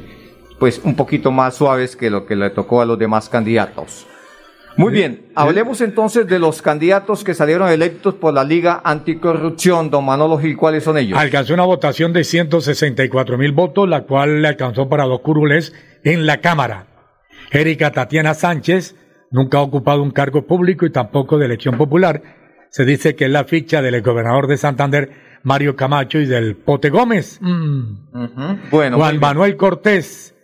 pues 0.60 0.80
un 0.84 0.94
poquito 0.94 1.32
más 1.32 1.56
suaves 1.56 1.96
que 1.96 2.08
lo 2.08 2.24
que 2.24 2.36
le 2.36 2.50
tocó 2.50 2.82
a 2.82 2.84
los 2.84 2.96
demás 2.98 3.28
candidatos. 3.28 4.06
Muy 4.76 4.92
bien, 4.92 5.26
hablemos 5.34 5.80
entonces 5.80 6.28
de 6.28 6.38
los 6.38 6.62
candidatos 6.62 7.24
que 7.24 7.34
salieron 7.34 7.68
electos 7.68 8.14
por 8.14 8.32
la 8.32 8.44
Liga 8.44 8.80
Anticorrupción, 8.84 9.90
don 9.90 10.04
Manolo 10.04 10.38
Gil, 10.38 10.56
¿cuáles 10.56 10.84
son 10.84 10.96
ellos? 10.98 11.18
Alcanzó 11.18 11.54
una 11.54 11.64
votación 11.64 12.12
de 12.12 12.22
164 12.22 13.36
mil 13.36 13.50
votos, 13.50 13.88
la 13.88 14.02
cual 14.02 14.42
le 14.42 14.48
alcanzó 14.48 14.88
para 14.88 15.04
dos 15.04 15.20
curules 15.20 15.74
en 16.04 16.26
la 16.26 16.40
Cámara. 16.40 16.86
Erika 17.50 17.90
Tatiana 17.90 18.34
Sánchez 18.34 18.94
nunca 19.30 19.58
ha 19.58 19.62
ocupado 19.62 20.02
un 20.02 20.10
cargo 20.10 20.46
público 20.46 20.86
y 20.86 20.90
tampoco 20.90 21.38
de 21.38 21.46
elección 21.46 21.76
popular. 21.76 22.22
Se 22.70 22.84
dice 22.84 23.16
que 23.16 23.24
es 23.24 23.30
la 23.30 23.44
ficha 23.44 23.82
del 23.82 23.96
exgobernador 23.96 24.46
de 24.46 24.56
Santander, 24.56 25.10
Mario 25.42 25.74
Camacho, 25.74 26.18
y 26.18 26.26
del 26.26 26.56
Pote 26.56 26.90
Gómez. 26.90 27.38
Mm. 27.40 28.70
Bueno, 28.70 28.96
Juan. 28.98 29.18
Manuel 29.18 29.56
Cortés 29.56 30.34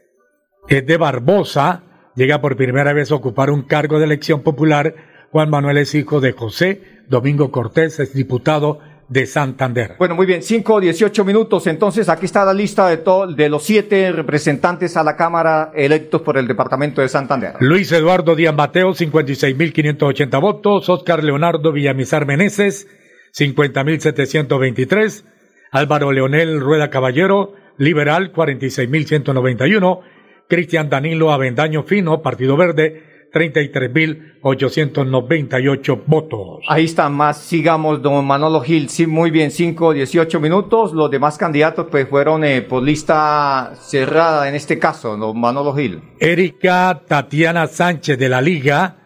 es 0.68 0.86
de 0.86 0.96
Barbosa, 0.96 1.82
llega 2.16 2.40
por 2.40 2.56
primera 2.56 2.92
vez 2.92 3.12
a 3.12 3.14
ocupar 3.14 3.50
un 3.50 3.62
cargo 3.62 3.98
de 3.98 4.06
elección 4.06 4.42
popular. 4.42 4.94
Juan 5.30 5.50
Manuel 5.50 5.78
es 5.78 5.94
hijo 5.94 6.20
de 6.20 6.32
José 6.32 6.82
Domingo 7.08 7.52
Cortés, 7.52 8.00
es 8.00 8.14
diputado 8.14 8.80
de 9.08 9.24
Santander. 9.26 9.94
Bueno, 9.98 10.14
muy 10.16 10.26
bien, 10.26 10.42
5 10.42 10.74
o 10.74 10.80
18 10.80 11.24
minutos. 11.24 11.66
Entonces, 11.68 12.08
aquí 12.08 12.24
está 12.26 12.44
la 12.44 12.52
lista 12.52 12.88
de, 12.88 12.96
to- 12.96 13.26
de 13.28 13.48
los 13.48 13.62
siete 13.62 14.10
representantes 14.12 14.96
a 14.96 15.04
la 15.04 15.16
Cámara 15.16 15.70
electos 15.74 16.22
por 16.22 16.36
el 16.38 16.46
Departamento 16.48 17.00
de 17.00 17.08
Santander. 17.08 17.54
Luis 17.60 17.92
Eduardo 17.92 18.34
Díaz 18.34 18.54
Mateo, 18.54 18.94
56.580 18.94 20.40
votos. 20.40 20.88
Oscar 20.88 21.22
Leonardo 21.22 21.70
Villamizar 21.72 22.26
Meneses, 22.26 22.88
50.723. 23.38 25.24
Álvaro 25.72 26.12
Leonel 26.12 26.60
Rueda 26.60 26.90
Caballero, 26.90 27.54
liberal, 27.78 28.32
46.191. 28.32 30.00
Cristian 30.48 30.88
Danilo 30.88 31.32
Avendaño 31.32 31.82
Fino, 31.82 32.22
Partido 32.22 32.56
Verde, 32.56 33.02
33.898 33.36 36.02
votos. 36.06 36.60
Ahí 36.68 36.86
está, 36.86 37.10
más 37.10 37.36
sigamos, 37.36 38.00
don 38.00 38.24
Manolo 38.24 38.62
Gil. 38.62 38.88
Sí, 38.88 39.06
muy 39.06 39.30
bien, 39.30 39.50
5 39.50 39.88
o 39.88 39.92
18 39.92 40.40
minutos. 40.40 40.94
Los 40.94 41.10
demás 41.10 41.36
candidatos, 41.36 41.88
pues, 41.90 42.08
fueron 42.08 42.44
eh, 42.44 42.62
por 42.62 42.82
lista 42.82 43.74
cerrada 43.78 44.48
en 44.48 44.54
este 44.54 44.78
caso, 44.78 45.18
don 45.18 45.38
Manolo 45.38 45.74
Gil. 45.74 46.00
Erika 46.18 47.02
Tatiana 47.06 47.66
Sánchez 47.66 48.18
de 48.18 48.30
la 48.30 48.40
Liga, 48.40 48.96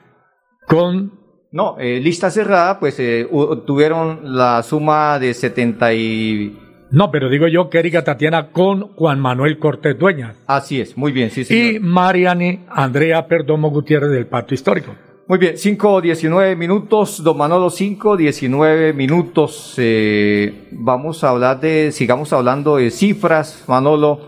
con 0.69 1.19
No, 1.51 1.77
eh, 1.81 1.99
lista 1.99 2.31
cerrada, 2.31 2.79
pues, 2.79 3.01
eh, 3.01 3.29
tuvieron 3.67 4.37
la 4.37 4.63
suma 4.63 5.19
de 5.19 5.35
70 5.35 5.93
y... 5.95 6.57
No, 6.91 7.11
pero 7.11 7.29
digo 7.29 7.47
yo 7.47 7.71
que 7.71 7.79
Erika 7.79 8.03
Tatiana 8.03 8.49
con 8.49 8.89
Juan 8.95 9.21
Manuel 9.21 9.59
Cortés 9.59 9.97
Dueñas. 9.99 10.37
Así 10.47 10.81
es, 10.81 10.97
muy 10.97 11.13
bien, 11.13 11.31
sí, 11.31 11.45
señor. 11.45 11.75
Y 11.75 11.79
Mariani 11.79 12.61
Andrea 12.69 13.27
Perdomo 13.27 13.71
Gutiérrez 13.71 14.11
del 14.11 14.27
Pacto 14.27 14.55
Histórico. 14.55 14.95
Muy 15.29 15.39
bien, 15.39 15.57
5 15.57 16.01
19 16.01 16.57
minutos, 16.57 17.23
don 17.23 17.39
Manolo, 17.39 17.71
5 17.71 18.17
19 18.17 18.93
minutos. 18.93 19.75
eh, 19.79 20.67
vamos 20.73 21.23
a 21.23 21.29
hablar 21.29 21.61
de, 21.61 21.93
sigamos 21.93 22.33
hablando 22.33 22.79
de 22.79 22.91
cifras, 22.91 23.63
Manolo, 23.69 24.23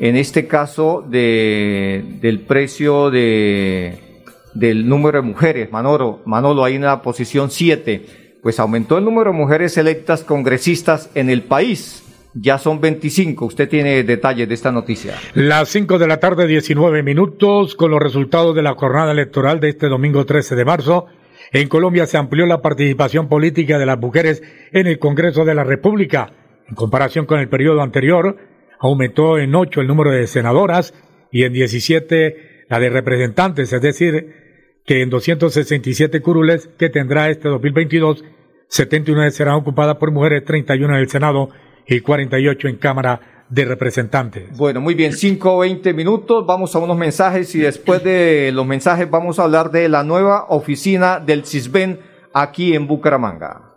en 0.00 0.16
este 0.16 0.48
caso 0.48 1.04
de, 1.08 2.02
del 2.20 2.40
precio 2.40 3.10
de, 3.12 4.24
del 4.54 4.88
número 4.88 5.22
de 5.22 5.28
mujeres. 5.28 5.70
Manolo, 5.70 6.18
Manolo, 6.24 6.64
hay 6.64 6.76
una 6.76 7.00
posición 7.02 7.52
7. 7.52 8.19
Pues 8.42 8.58
aumentó 8.58 8.98
el 8.98 9.04
número 9.04 9.32
de 9.32 9.36
mujeres 9.36 9.76
electas 9.76 10.24
congresistas 10.24 11.10
en 11.14 11.28
el 11.28 11.42
país. 11.42 12.02
Ya 12.32 12.58
son 12.58 12.80
25. 12.80 13.44
Usted 13.44 13.68
tiene 13.68 14.02
detalles 14.04 14.48
de 14.48 14.54
esta 14.54 14.72
noticia. 14.72 15.16
Las 15.34 15.68
5 15.68 15.98
de 15.98 16.06
la 16.06 16.20
tarde, 16.20 16.46
19 16.46 17.02
minutos, 17.02 17.74
con 17.74 17.90
los 17.90 18.00
resultados 18.00 18.54
de 18.54 18.62
la 18.62 18.74
jornada 18.74 19.12
electoral 19.12 19.60
de 19.60 19.70
este 19.70 19.88
domingo 19.88 20.24
13 20.24 20.54
de 20.54 20.64
marzo. 20.64 21.06
En 21.52 21.68
Colombia 21.68 22.06
se 22.06 22.16
amplió 22.16 22.46
la 22.46 22.62
participación 22.62 23.28
política 23.28 23.78
de 23.78 23.86
las 23.86 23.98
mujeres 23.98 24.42
en 24.72 24.86
el 24.86 24.98
Congreso 24.98 25.44
de 25.44 25.54
la 25.54 25.64
República. 25.64 26.32
En 26.68 26.76
comparación 26.76 27.26
con 27.26 27.40
el 27.40 27.48
periodo 27.48 27.82
anterior, 27.82 28.36
aumentó 28.78 29.38
en 29.38 29.54
8 29.54 29.80
el 29.80 29.88
número 29.88 30.12
de 30.12 30.26
senadoras 30.28 30.94
y 31.32 31.42
en 31.42 31.52
17 31.52 32.66
la 32.68 32.78
de 32.78 32.88
representantes, 32.88 33.72
es 33.72 33.82
decir, 33.82 34.49
que 34.90 35.02
en 35.02 35.08
267 35.08 36.20
curules 36.20 36.68
que 36.76 36.90
tendrá 36.90 37.30
este 37.30 37.48
2022, 37.48 38.24
79 38.66 39.30
serán 39.30 39.54
ocupadas 39.54 39.98
por 39.98 40.10
mujeres, 40.10 40.44
31 40.44 40.94
en 40.96 41.00
el 41.00 41.08
Senado 41.08 41.48
y 41.86 42.00
48 42.00 42.66
en 42.66 42.76
Cámara 42.76 43.44
de 43.48 43.66
Representantes. 43.66 44.56
Bueno, 44.56 44.80
muy 44.80 44.94
bien, 44.94 45.12
5 45.12 45.54
o 45.54 45.60
20 45.60 45.94
minutos, 45.94 46.44
vamos 46.44 46.74
a 46.74 46.80
unos 46.80 46.96
mensajes 46.96 47.54
y 47.54 47.60
después 47.60 48.02
de 48.02 48.50
los 48.52 48.66
mensajes 48.66 49.08
vamos 49.08 49.38
a 49.38 49.44
hablar 49.44 49.70
de 49.70 49.88
la 49.88 50.02
nueva 50.02 50.46
oficina 50.48 51.20
del 51.20 51.44
CISBEN 51.44 52.00
aquí 52.34 52.74
en 52.74 52.88
Bucaramanga. 52.88 53.76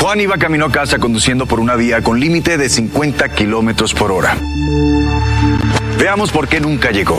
Juan 0.00 0.20
iba 0.22 0.38
camino 0.38 0.64
a 0.64 0.72
casa 0.72 0.98
conduciendo 0.98 1.44
por 1.44 1.60
una 1.60 1.76
vía 1.76 2.00
con 2.00 2.18
límite 2.18 2.56
de 2.56 2.70
50 2.70 3.28
kilómetros 3.34 3.92
por 3.92 4.10
hora. 4.10 4.38
Veamos 5.98 6.32
por 6.32 6.48
qué 6.48 6.60
nunca 6.60 6.92
llegó. 6.92 7.18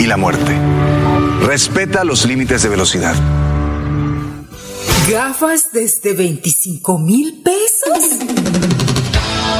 y 0.00 0.06
la 0.06 0.16
muerte. 0.16 0.56
Respeta 1.42 2.04
los 2.04 2.24
límites 2.24 2.62
de 2.62 2.68
velocidad. 2.70 3.14
¿Gafas 5.08 5.68
desde 5.72 6.14
25 6.14 6.98
mil 6.98 7.42
pesos? 7.42 8.39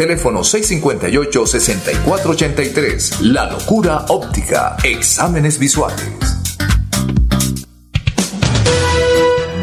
Teléfono 0.00 0.40
658-6483. 0.40 3.20
La 3.20 3.50
locura 3.50 4.06
óptica. 4.08 4.78
Exámenes 4.82 5.58
visuales. 5.58 6.10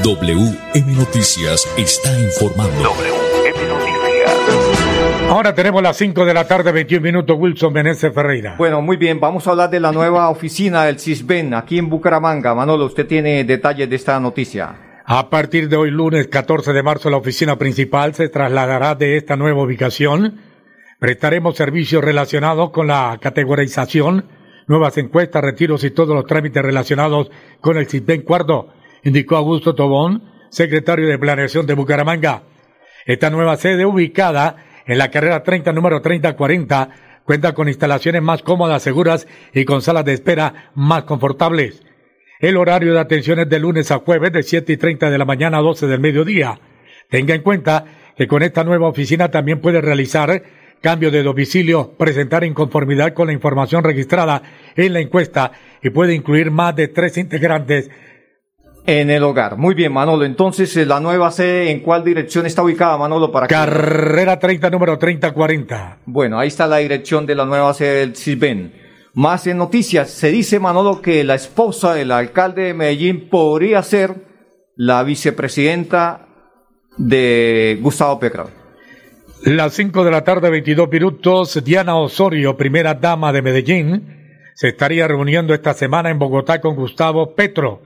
WM 0.03 0.95
Noticias 0.95 1.67
está 1.75 2.19
informando. 2.19 2.83
WM 2.83 3.67
Noticias. 3.67 4.31
Ahora 5.27 5.55
tenemos 5.55 5.81
las 5.81 5.97
5 5.97 6.23
de 6.23 6.35
la 6.35 6.47
tarde, 6.47 6.71
21 6.71 7.01
minutos, 7.01 7.35
Wilson 7.39 7.73
Meneses 7.73 8.13
Ferreira. 8.13 8.53
Bueno, 8.59 8.83
muy 8.83 8.97
bien, 8.97 9.19
vamos 9.19 9.47
a 9.47 9.49
hablar 9.49 9.71
de 9.71 9.79
la 9.79 9.91
nueva 9.91 10.29
oficina 10.29 10.85
del 10.85 10.99
CISBEN 10.99 11.55
aquí 11.55 11.79
en 11.79 11.89
Bucaramanga. 11.89 12.53
Manolo, 12.53 12.85
usted 12.85 13.07
tiene 13.07 13.43
detalles 13.43 13.89
de 13.89 13.95
esta 13.95 14.19
noticia. 14.19 14.86
A 15.09 15.29
partir 15.29 15.69
de 15.69 15.77
hoy, 15.77 15.89
lunes 15.89 16.27
14 16.27 16.73
de 16.73 16.83
marzo, 16.83 17.09
la 17.09 17.15
oficina 17.15 17.57
principal 17.57 18.13
se 18.13 18.27
trasladará 18.27 18.93
de 18.93 19.15
esta 19.15 19.37
nueva 19.37 19.63
ubicación. 19.63 20.41
Prestaremos 20.99 21.55
servicios 21.55 22.03
relacionados 22.03 22.71
con 22.71 22.87
la 22.87 23.17
categorización, 23.21 24.25
nuevas 24.67 24.97
encuestas, 24.97 25.41
retiros 25.41 25.85
y 25.85 25.91
todos 25.91 26.13
los 26.13 26.25
trámites 26.25 26.61
relacionados 26.61 27.31
con 27.61 27.77
el 27.77 27.87
CISBEN 27.87 28.23
Cuarto, 28.23 28.73
indicó 29.01 29.37
Augusto 29.37 29.75
Tobón, 29.75 30.23
secretario 30.49 31.07
de 31.07 31.17
Planeación 31.17 31.65
de 31.65 31.75
Bucaramanga. 31.75 32.43
Esta 33.05 33.29
nueva 33.29 33.55
sede, 33.55 33.85
ubicada 33.85 34.57
en 34.85 34.97
la 34.97 35.09
carrera 35.09 35.41
30, 35.41 35.71
número 35.71 36.01
3040, 36.01 36.89
cuenta 37.23 37.53
con 37.53 37.69
instalaciones 37.69 38.21
más 38.21 38.43
cómodas, 38.43 38.83
seguras 38.83 39.25
y 39.53 39.63
con 39.63 39.81
salas 39.81 40.03
de 40.03 40.11
espera 40.11 40.71
más 40.75 41.03
confortables. 41.03 41.86
El 42.39 42.55
horario 42.57 42.93
de 42.93 42.99
atención 42.99 43.39
es 43.39 43.49
de 43.49 43.59
lunes 43.59 43.89
a 43.91 43.97
jueves 43.97 44.31
de 44.31 44.43
7 44.43 44.73
y 44.73 44.77
30 44.77 45.09
de 45.09 45.17
la 45.17 45.25
mañana 45.25 45.57
a 45.57 45.61
12 45.61 45.87
del 45.87 45.99
mediodía. 45.99 46.59
Tenga 47.09 47.33
en 47.33 47.41
cuenta 47.41 47.85
que 48.15 48.27
con 48.27 48.43
esta 48.43 48.63
nueva 48.63 48.87
oficina 48.87 49.31
también 49.31 49.59
puede 49.59 49.81
realizar 49.81 50.43
cambio 50.79 51.09
de 51.09 51.23
domicilio, 51.23 51.93
presentar 51.97 52.43
inconformidad 52.43 53.13
con 53.13 53.27
la 53.27 53.33
información 53.33 53.83
registrada 53.83 54.43
en 54.75 54.93
la 54.93 54.99
encuesta 54.99 55.51
y 55.81 55.89
puede 55.89 56.13
incluir 56.13 56.51
más 56.51 56.75
de 56.75 56.89
tres 56.89 57.17
integrantes 57.17 57.89
En 58.85 59.09
el 59.09 59.23
hogar. 59.23 59.57
Muy 59.57 59.73
bien, 59.73 59.91
Manolo. 59.91 60.23
Entonces, 60.23 60.77
eh, 60.77 60.85
la 60.85 61.01
nueva 61.01 61.29
sede, 61.31 61.71
¿en 61.71 61.81
cuál 61.81 62.05
dirección 62.05 62.45
está 62.45 62.63
ubicada, 62.63 62.97
Manolo? 62.97 63.31
Para 63.31 63.47
Carrera 63.47 64.39
30, 64.39 64.69
número 64.69 64.97
3040. 64.97 65.97
Bueno, 66.05 66.39
ahí 66.39 66.47
está 66.47 66.67
la 66.67 66.77
dirección 66.77 67.25
de 67.25 67.35
la 67.35 67.45
nueva 67.45 67.73
sede 67.73 67.99
del 67.99 68.15
CISBEN. 68.15 68.86
Más 69.17 69.47
en 69.47 69.57
noticias, 69.57 70.11
se 70.11 70.29
dice, 70.29 70.59
Manolo, 70.59 71.01
que 71.01 71.23
la 71.23 71.33
esposa 71.33 71.95
del 71.95 72.11
alcalde 72.11 72.65
de 72.65 72.75
Medellín 72.75 73.29
podría 73.29 73.81
ser 73.81 74.13
la 74.75 75.01
vicepresidenta 75.01 76.27
de 76.97 77.79
Gustavo 77.81 78.19
Petro. 78.19 78.51
Las 79.41 79.73
5 79.73 80.03
de 80.03 80.11
la 80.11 80.23
tarde, 80.23 80.51
22 80.51 80.87
minutos, 80.91 81.63
Diana 81.63 81.95
Osorio, 81.95 82.55
primera 82.57 82.93
dama 82.93 83.33
de 83.33 83.41
Medellín, 83.41 84.43
se 84.53 84.67
estaría 84.67 85.07
reuniendo 85.07 85.55
esta 85.55 85.73
semana 85.73 86.11
en 86.11 86.19
Bogotá 86.19 86.61
con 86.61 86.75
Gustavo 86.75 87.33
Petro. 87.33 87.81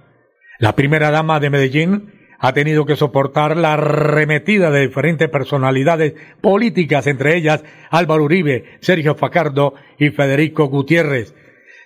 La 0.60 0.76
primera 0.76 1.12
dama 1.12 1.39
de 1.39 1.50
Medellín 1.50 2.12
ha 2.43 2.54
tenido 2.54 2.86
que 2.86 2.95
soportar 2.95 3.56
la 3.56 3.73
arremetida 3.73 4.71
de 4.71 4.88
diferentes 4.88 5.30
personalidades 5.30 6.15
políticas, 6.41 7.06
entre 7.06 7.38
ellas 7.38 7.63
Álvaro 7.91 8.23
Uribe, 8.23 8.80
Sergio 8.82 9.13
Facardo 9.13 9.75
y 9.99 10.10
Federico 10.10 10.65
Gutiérrez. 10.65 11.36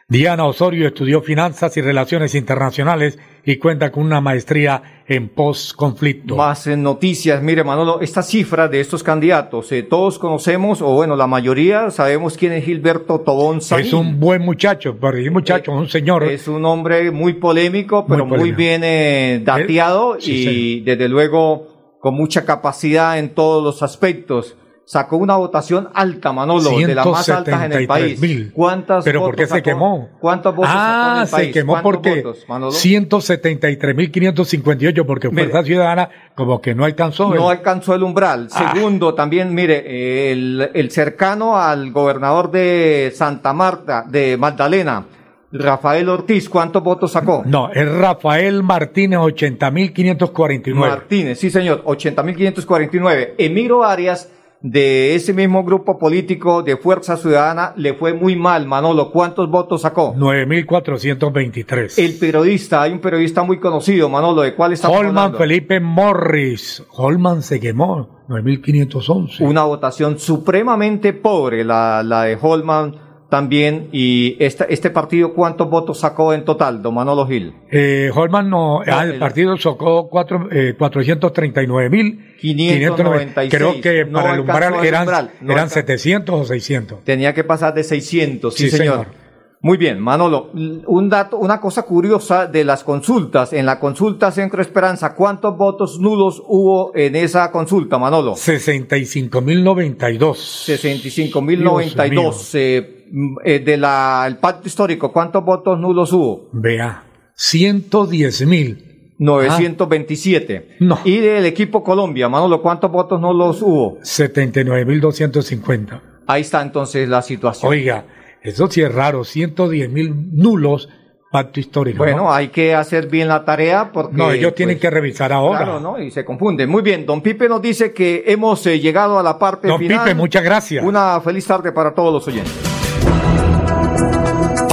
Diana 0.07 0.45
Osorio 0.45 0.87
estudió 0.87 1.21
finanzas 1.21 1.75
y 1.75 1.81
relaciones 1.81 2.35
internacionales 2.35 3.19
y 3.45 3.57
cuenta 3.57 3.91
con 3.91 4.03
una 4.03 4.21
maestría 4.21 4.81
en 5.07 5.29
post-conflicto. 5.29 6.35
Más 6.35 6.65
en 6.67 6.81
noticias, 6.81 7.41
mire 7.43 7.63
Manolo, 7.63 8.01
esta 8.01 8.23
cifra 8.23 8.67
de 8.67 8.79
estos 8.79 9.03
candidatos, 9.03 9.71
eh, 9.71 9.83
todos 9.83 10.17
conocemos, 10.17 10.81
o 10.81 10.93
bueno, 10.93 11.15
la 11.15 11.27
mayoría 11.27 11.91
sabemos 11.91 12.37
quién 12.37 12.53
es 12.53 12.65
Gilberto 12.65 13.19
Tobón 13.21 13.61
Sanín. 13.61 13.85
Es 13.85 13.93
un 13.93 14.19
buen 14.19 14.41
muchacho, 14.41 14.97
pero 14.99 15.17
es 15.17 15.27
un 15.27 15.33
muchacho, 15.33 15.71
un 15.71 15.87
señor. 15.87 16.23
Es 16.23 16.47
un 16.47 16.65
hombre 16.65 17.11
muy 17.11 17.33
polémico, 17.33 18.05
pero 18.07 18.25
muy, 18.25 18.37
polémico. 18.37 18.57
bien 18.57 18.81
eh, 18.83 19.41
dateado 19.43 20.15
Eh, 20.15 20.21
sí, 20.21 20.77
y 20.77 20.79
desde 20.81 21.07
luego 21.07 21.97
con 21.99 22.15
mucha 22.15 22.45
capacidad 22.45 23.19
en 23.19 23.29
todos 23.29 23.63
los 23.63 23.83
aspectos. 23.83 24.55
Sacó 24.87 25.17
una 25.17 25.35
votación 25.35 25.89
alta, 25.95 26.31
Manolo, 26.31 26.69
de 26.77 26.93
las 26.93 27.07
más 27.07 27.27
altas 27.29 27.63
en 27.65 27.73
el 27.73 27.87
país. 27.87 28.21
173.000. 28.21 28.51
¿Cuántas 28.53 29.03
¿Pero 29.03 29.21
por 29.21 29.31
votos 29.31 29.37
qué 29.41 29.47
se 29.47 29.53
sacó? 29.55 29.63
quemó? 29.63 30.09
¿Cuántos 30.19 30.55
votos 30.55 30.71
sacó 30.71 30.83
en 30.83 30.87
Ah, 30.91 31.21
el 31.25 31.29
país? 31.31 31.47
se 31.47 31.53
quemó 31.53 31.73
¿Cuántos 31.73 31.91
porque 31.91 32.21
votos, 32.21 32.45
Manolo? 32.47 32.71
173.558 32.71 35.05
porque 35.05 35.29
Mire. 35.29 35.49
Fuerza 35.49 35.63
Ciudadana 35.65 36.09
como 36.35 36.61
que 36.61 36.75
no 36.75 36.85
alcanzó. 36.85 37.33
No 37.33 37.49
el- 37.51 37.57
alcanzó 37.57 37.95
el 37.95 38.03
umbral. 38.03 38.47
Ah. 38.51 38.73
Segundo, 38.75 39.15
también, 39.15 39.55
mire, 39.55 40.31
el, 40.31 40.69
el 40.73 40.91
cercano 40.91 41.57
al 41.57 41.91
gobernador 41.91 42.51
de 42.51 43.11
Santa 43.15 43.53
Marta, 43.53 44.05
de 44.07 44.37
Magdalena, 44.37 45.05
Rafael 45.51 46.09
Ortiz, 46.09 46.47
¿cuántos 46.49 46.83
votos 46.83 47.11
sacó? 47.13 47.41
No, 47.45 47.71
es 47.71 47.89
Rafael 47.91 48.61
Martínez, 48.61 49.17
80.549. 49.19 50.73
Martínez, 50.75 51.39
sí 51.39 51.49
señor, 51.49 51.83
80.549. 51.85 53.33
Emiro 53.37 53.83
Arias, 53.83 54.29
de 54.65 55.13
ese 55.13 55.31
mismo 55.31 55.63
grupo 55.63 55.99
político 55.99 56.63
de 56.63 56.75
Fuerza 56.75 57.17
Ciudadana, 57.17 57.73
le 57.77 57.93
fue 57.93 58.15
muy 58.15 58.35
mal, 58.35 58.65
Manolo. 58.65 59.11
¿Cuántos 59.11 59.47
votos 59.47 59.83
sacó? 59.83 60.15
9.423. 60.15 61.99
El 61.99 62.17
periodista, 62.17 62.81
hay 62.81 62.91
un 62.93 62.99
periodista 62.99 63.43
muy 63.43 63.59
conocido, 63.59 64.09
Manolo, 64.09 64.41
¿de 64.41 64.55
cuál 64.55 64.73
estamos 64.73 64.97
Holman 64.97 65.17
hablando? 65.17 65.37
Felipe 65.37 65.79
Morris. 65.79 66.83
Holman 66.89 67.43
se 67.43 67.59
quemó, 67.59 68.23
9.511. 68.27 69.41
Una 69.41 69.65
votación 69.65 70.17
supremamente 70.17 71.13
pobre, 71.13 71.63
la, 71.63 72.01
la 72.01 72.23
de 72.23 72.35
Holman 72.41 73.04
también. 73.29 73.89
Y 73.91 74.37
esta, 74.39 74.65
este 74.65 74.89
partido, 74.89 75.33
¿cuántos 75.33 75.69
votos 75.69 75.99
sacó 75.99 76.33
en 76.33 76.45
total, 76.45 76.81
don 76.81 76.93
Manolo 76.93 77.25
Gil? 77.27 77.53
Eh, 77.71 78.09
Holman 78.13 78.49
no, 78.49 78.81
ah, 78.81 79.03
el 79.03 79.13
el- 79.13 79.19
partido 79.19 79.57
sacó 79.57 80.07
cuatro, 80.09 80.47
eh, 80.51 80.75
439.596. 80.77 82.37
596. 82.39 83.53
Creo 83.53 83.81
que 83.81 84.05
No 84.05 84.19
para 84.21 84.33
el 84.35 84.39
umbral 84.41 84.85
eran, 84.85 85.01
umbral, 85.03 85.31
no 85.41 85.51
eran 85.53 85.63
alcanzó. 85.63 85.73
700 85.75 86.41
o 86.41 86.45
600. 86.45 87.03
Tenía 87.03 87.33
que 87.33 87.43
pasar 87.43 87.73
de 87.73 87.83
600, 87.83 88.53
sí, 88.53 88.69
Sí, 88.69 88.77
señor. 88.77 89.05
señor. 89.05 89.25
Muy 89.61 89.77
bien, 89.77 89.99
Manolo, 89.99 90.51
un 90.53 91.09
dato, 91.09 91.37
una 91.39 91.59
cosa 91.59 91.81
curiosa 91.83 92.45
de 92.45 92.63
las 92.63 92.83
consultas. 92.83 93.51
En 93.51 93.65
la 93.65 93.79
consulta 93.79 94.31
Centro 94.31 94.61
Esperanza, 94.61 95.15
¿cuántos 95.15 95.57
votos 95.57 95.99
nulos 95.99 96.39
hubo 96.45 96.91
en 96.95 97.15
esa 97.15 97.51
consulta, 97.51 97.97
Manolo? 97.97 98.35
65.092. 98.35 100.37
65.092. 100.37 102.51
Eh, 102.53 102.94
eh, 103.43 103.59
de 103.59 103.77
la, 103.77 104.25
el 104.27 104.37
pacto 104.37 104.67
histórico, 104.67 105.11
¿cuántos 105.11 105.43
votos 105.43 105.79
nulos 105.79 106.13
hubo? 106.13 106.49
Vea, 106.53 107.03
110.000. 107.37 108.93
927. 109.17 110.75
No. 110.81 110.99
Y 111.05 111.19
del 111.19 111.45
equipo 111.45 111.81
Colombia, 111.83 112.27
Manolo, 112.27 112.61
¿cuántos 112.61 112.91
votos 112.91 113.21
nulos 113.21 113.61
hubo? 113.61 113.97
79.250. 113.99 116.01
Ahí 116.27 116.41
está 116.41 116.61
entonces 116.61 117.07
la 117.07 117.21
situación. 117.21 117.71
Oiga, 117.71 118.03
eso 118.41 118.69
sí 118.69 118.81
es 118.81 118.93
raro, 118.93 119.21
110.000 119.21 120.31
nulos 120.33 120.89
pacto 121.31 121.59
histórico. 121.59 121.97
Bueno, 121.97 122.31
hay 122.31 122.47
que 122.47 122.73
hacer 122.73 123.07
bien 123.07 123.27
la 123.27 123.43
tarea 123.43 123.91
porque... 123.91 124.15
No, 124.15 124.31
ellos 124.31 124.55
tienen 124.55 124.75
pues, 124.75 124.83
que 124.83 124.89
revisar 124.89 125.33
ahora. 125.33 125.63
Claro, 125.63 125.79
¿no? 125.79 126.01
Y 126.01 126.11
se 126.11 126.23
confunden. 126.23 126.69
Muy 126.69 126.81
bien, 126.81 127.05
don 127.05 127.21
Pipe 127.21 127.49
nos 127.49 127.61
dice 127.61 127.93
que 127.93 128.23
hemos 128.27 128.65
eh, 128.67 128.79
llegado 128.79 129.19
a 129.19 129.23
la 129.23 129.37
parte 129.37 129.67
Don 129.67 129.77
final. 129.77 130.03
Pipe, 130.03 130.15
muchas 130.15 130.43
gracias. 130.43 130.83
Una 130.83 131.19
feliz 131.21 131.45
tarde 131.45 131.73
para 131.73 131.93
todos 131.93 132.13
los 132.13 132.27
oyentes. 132.27 132.64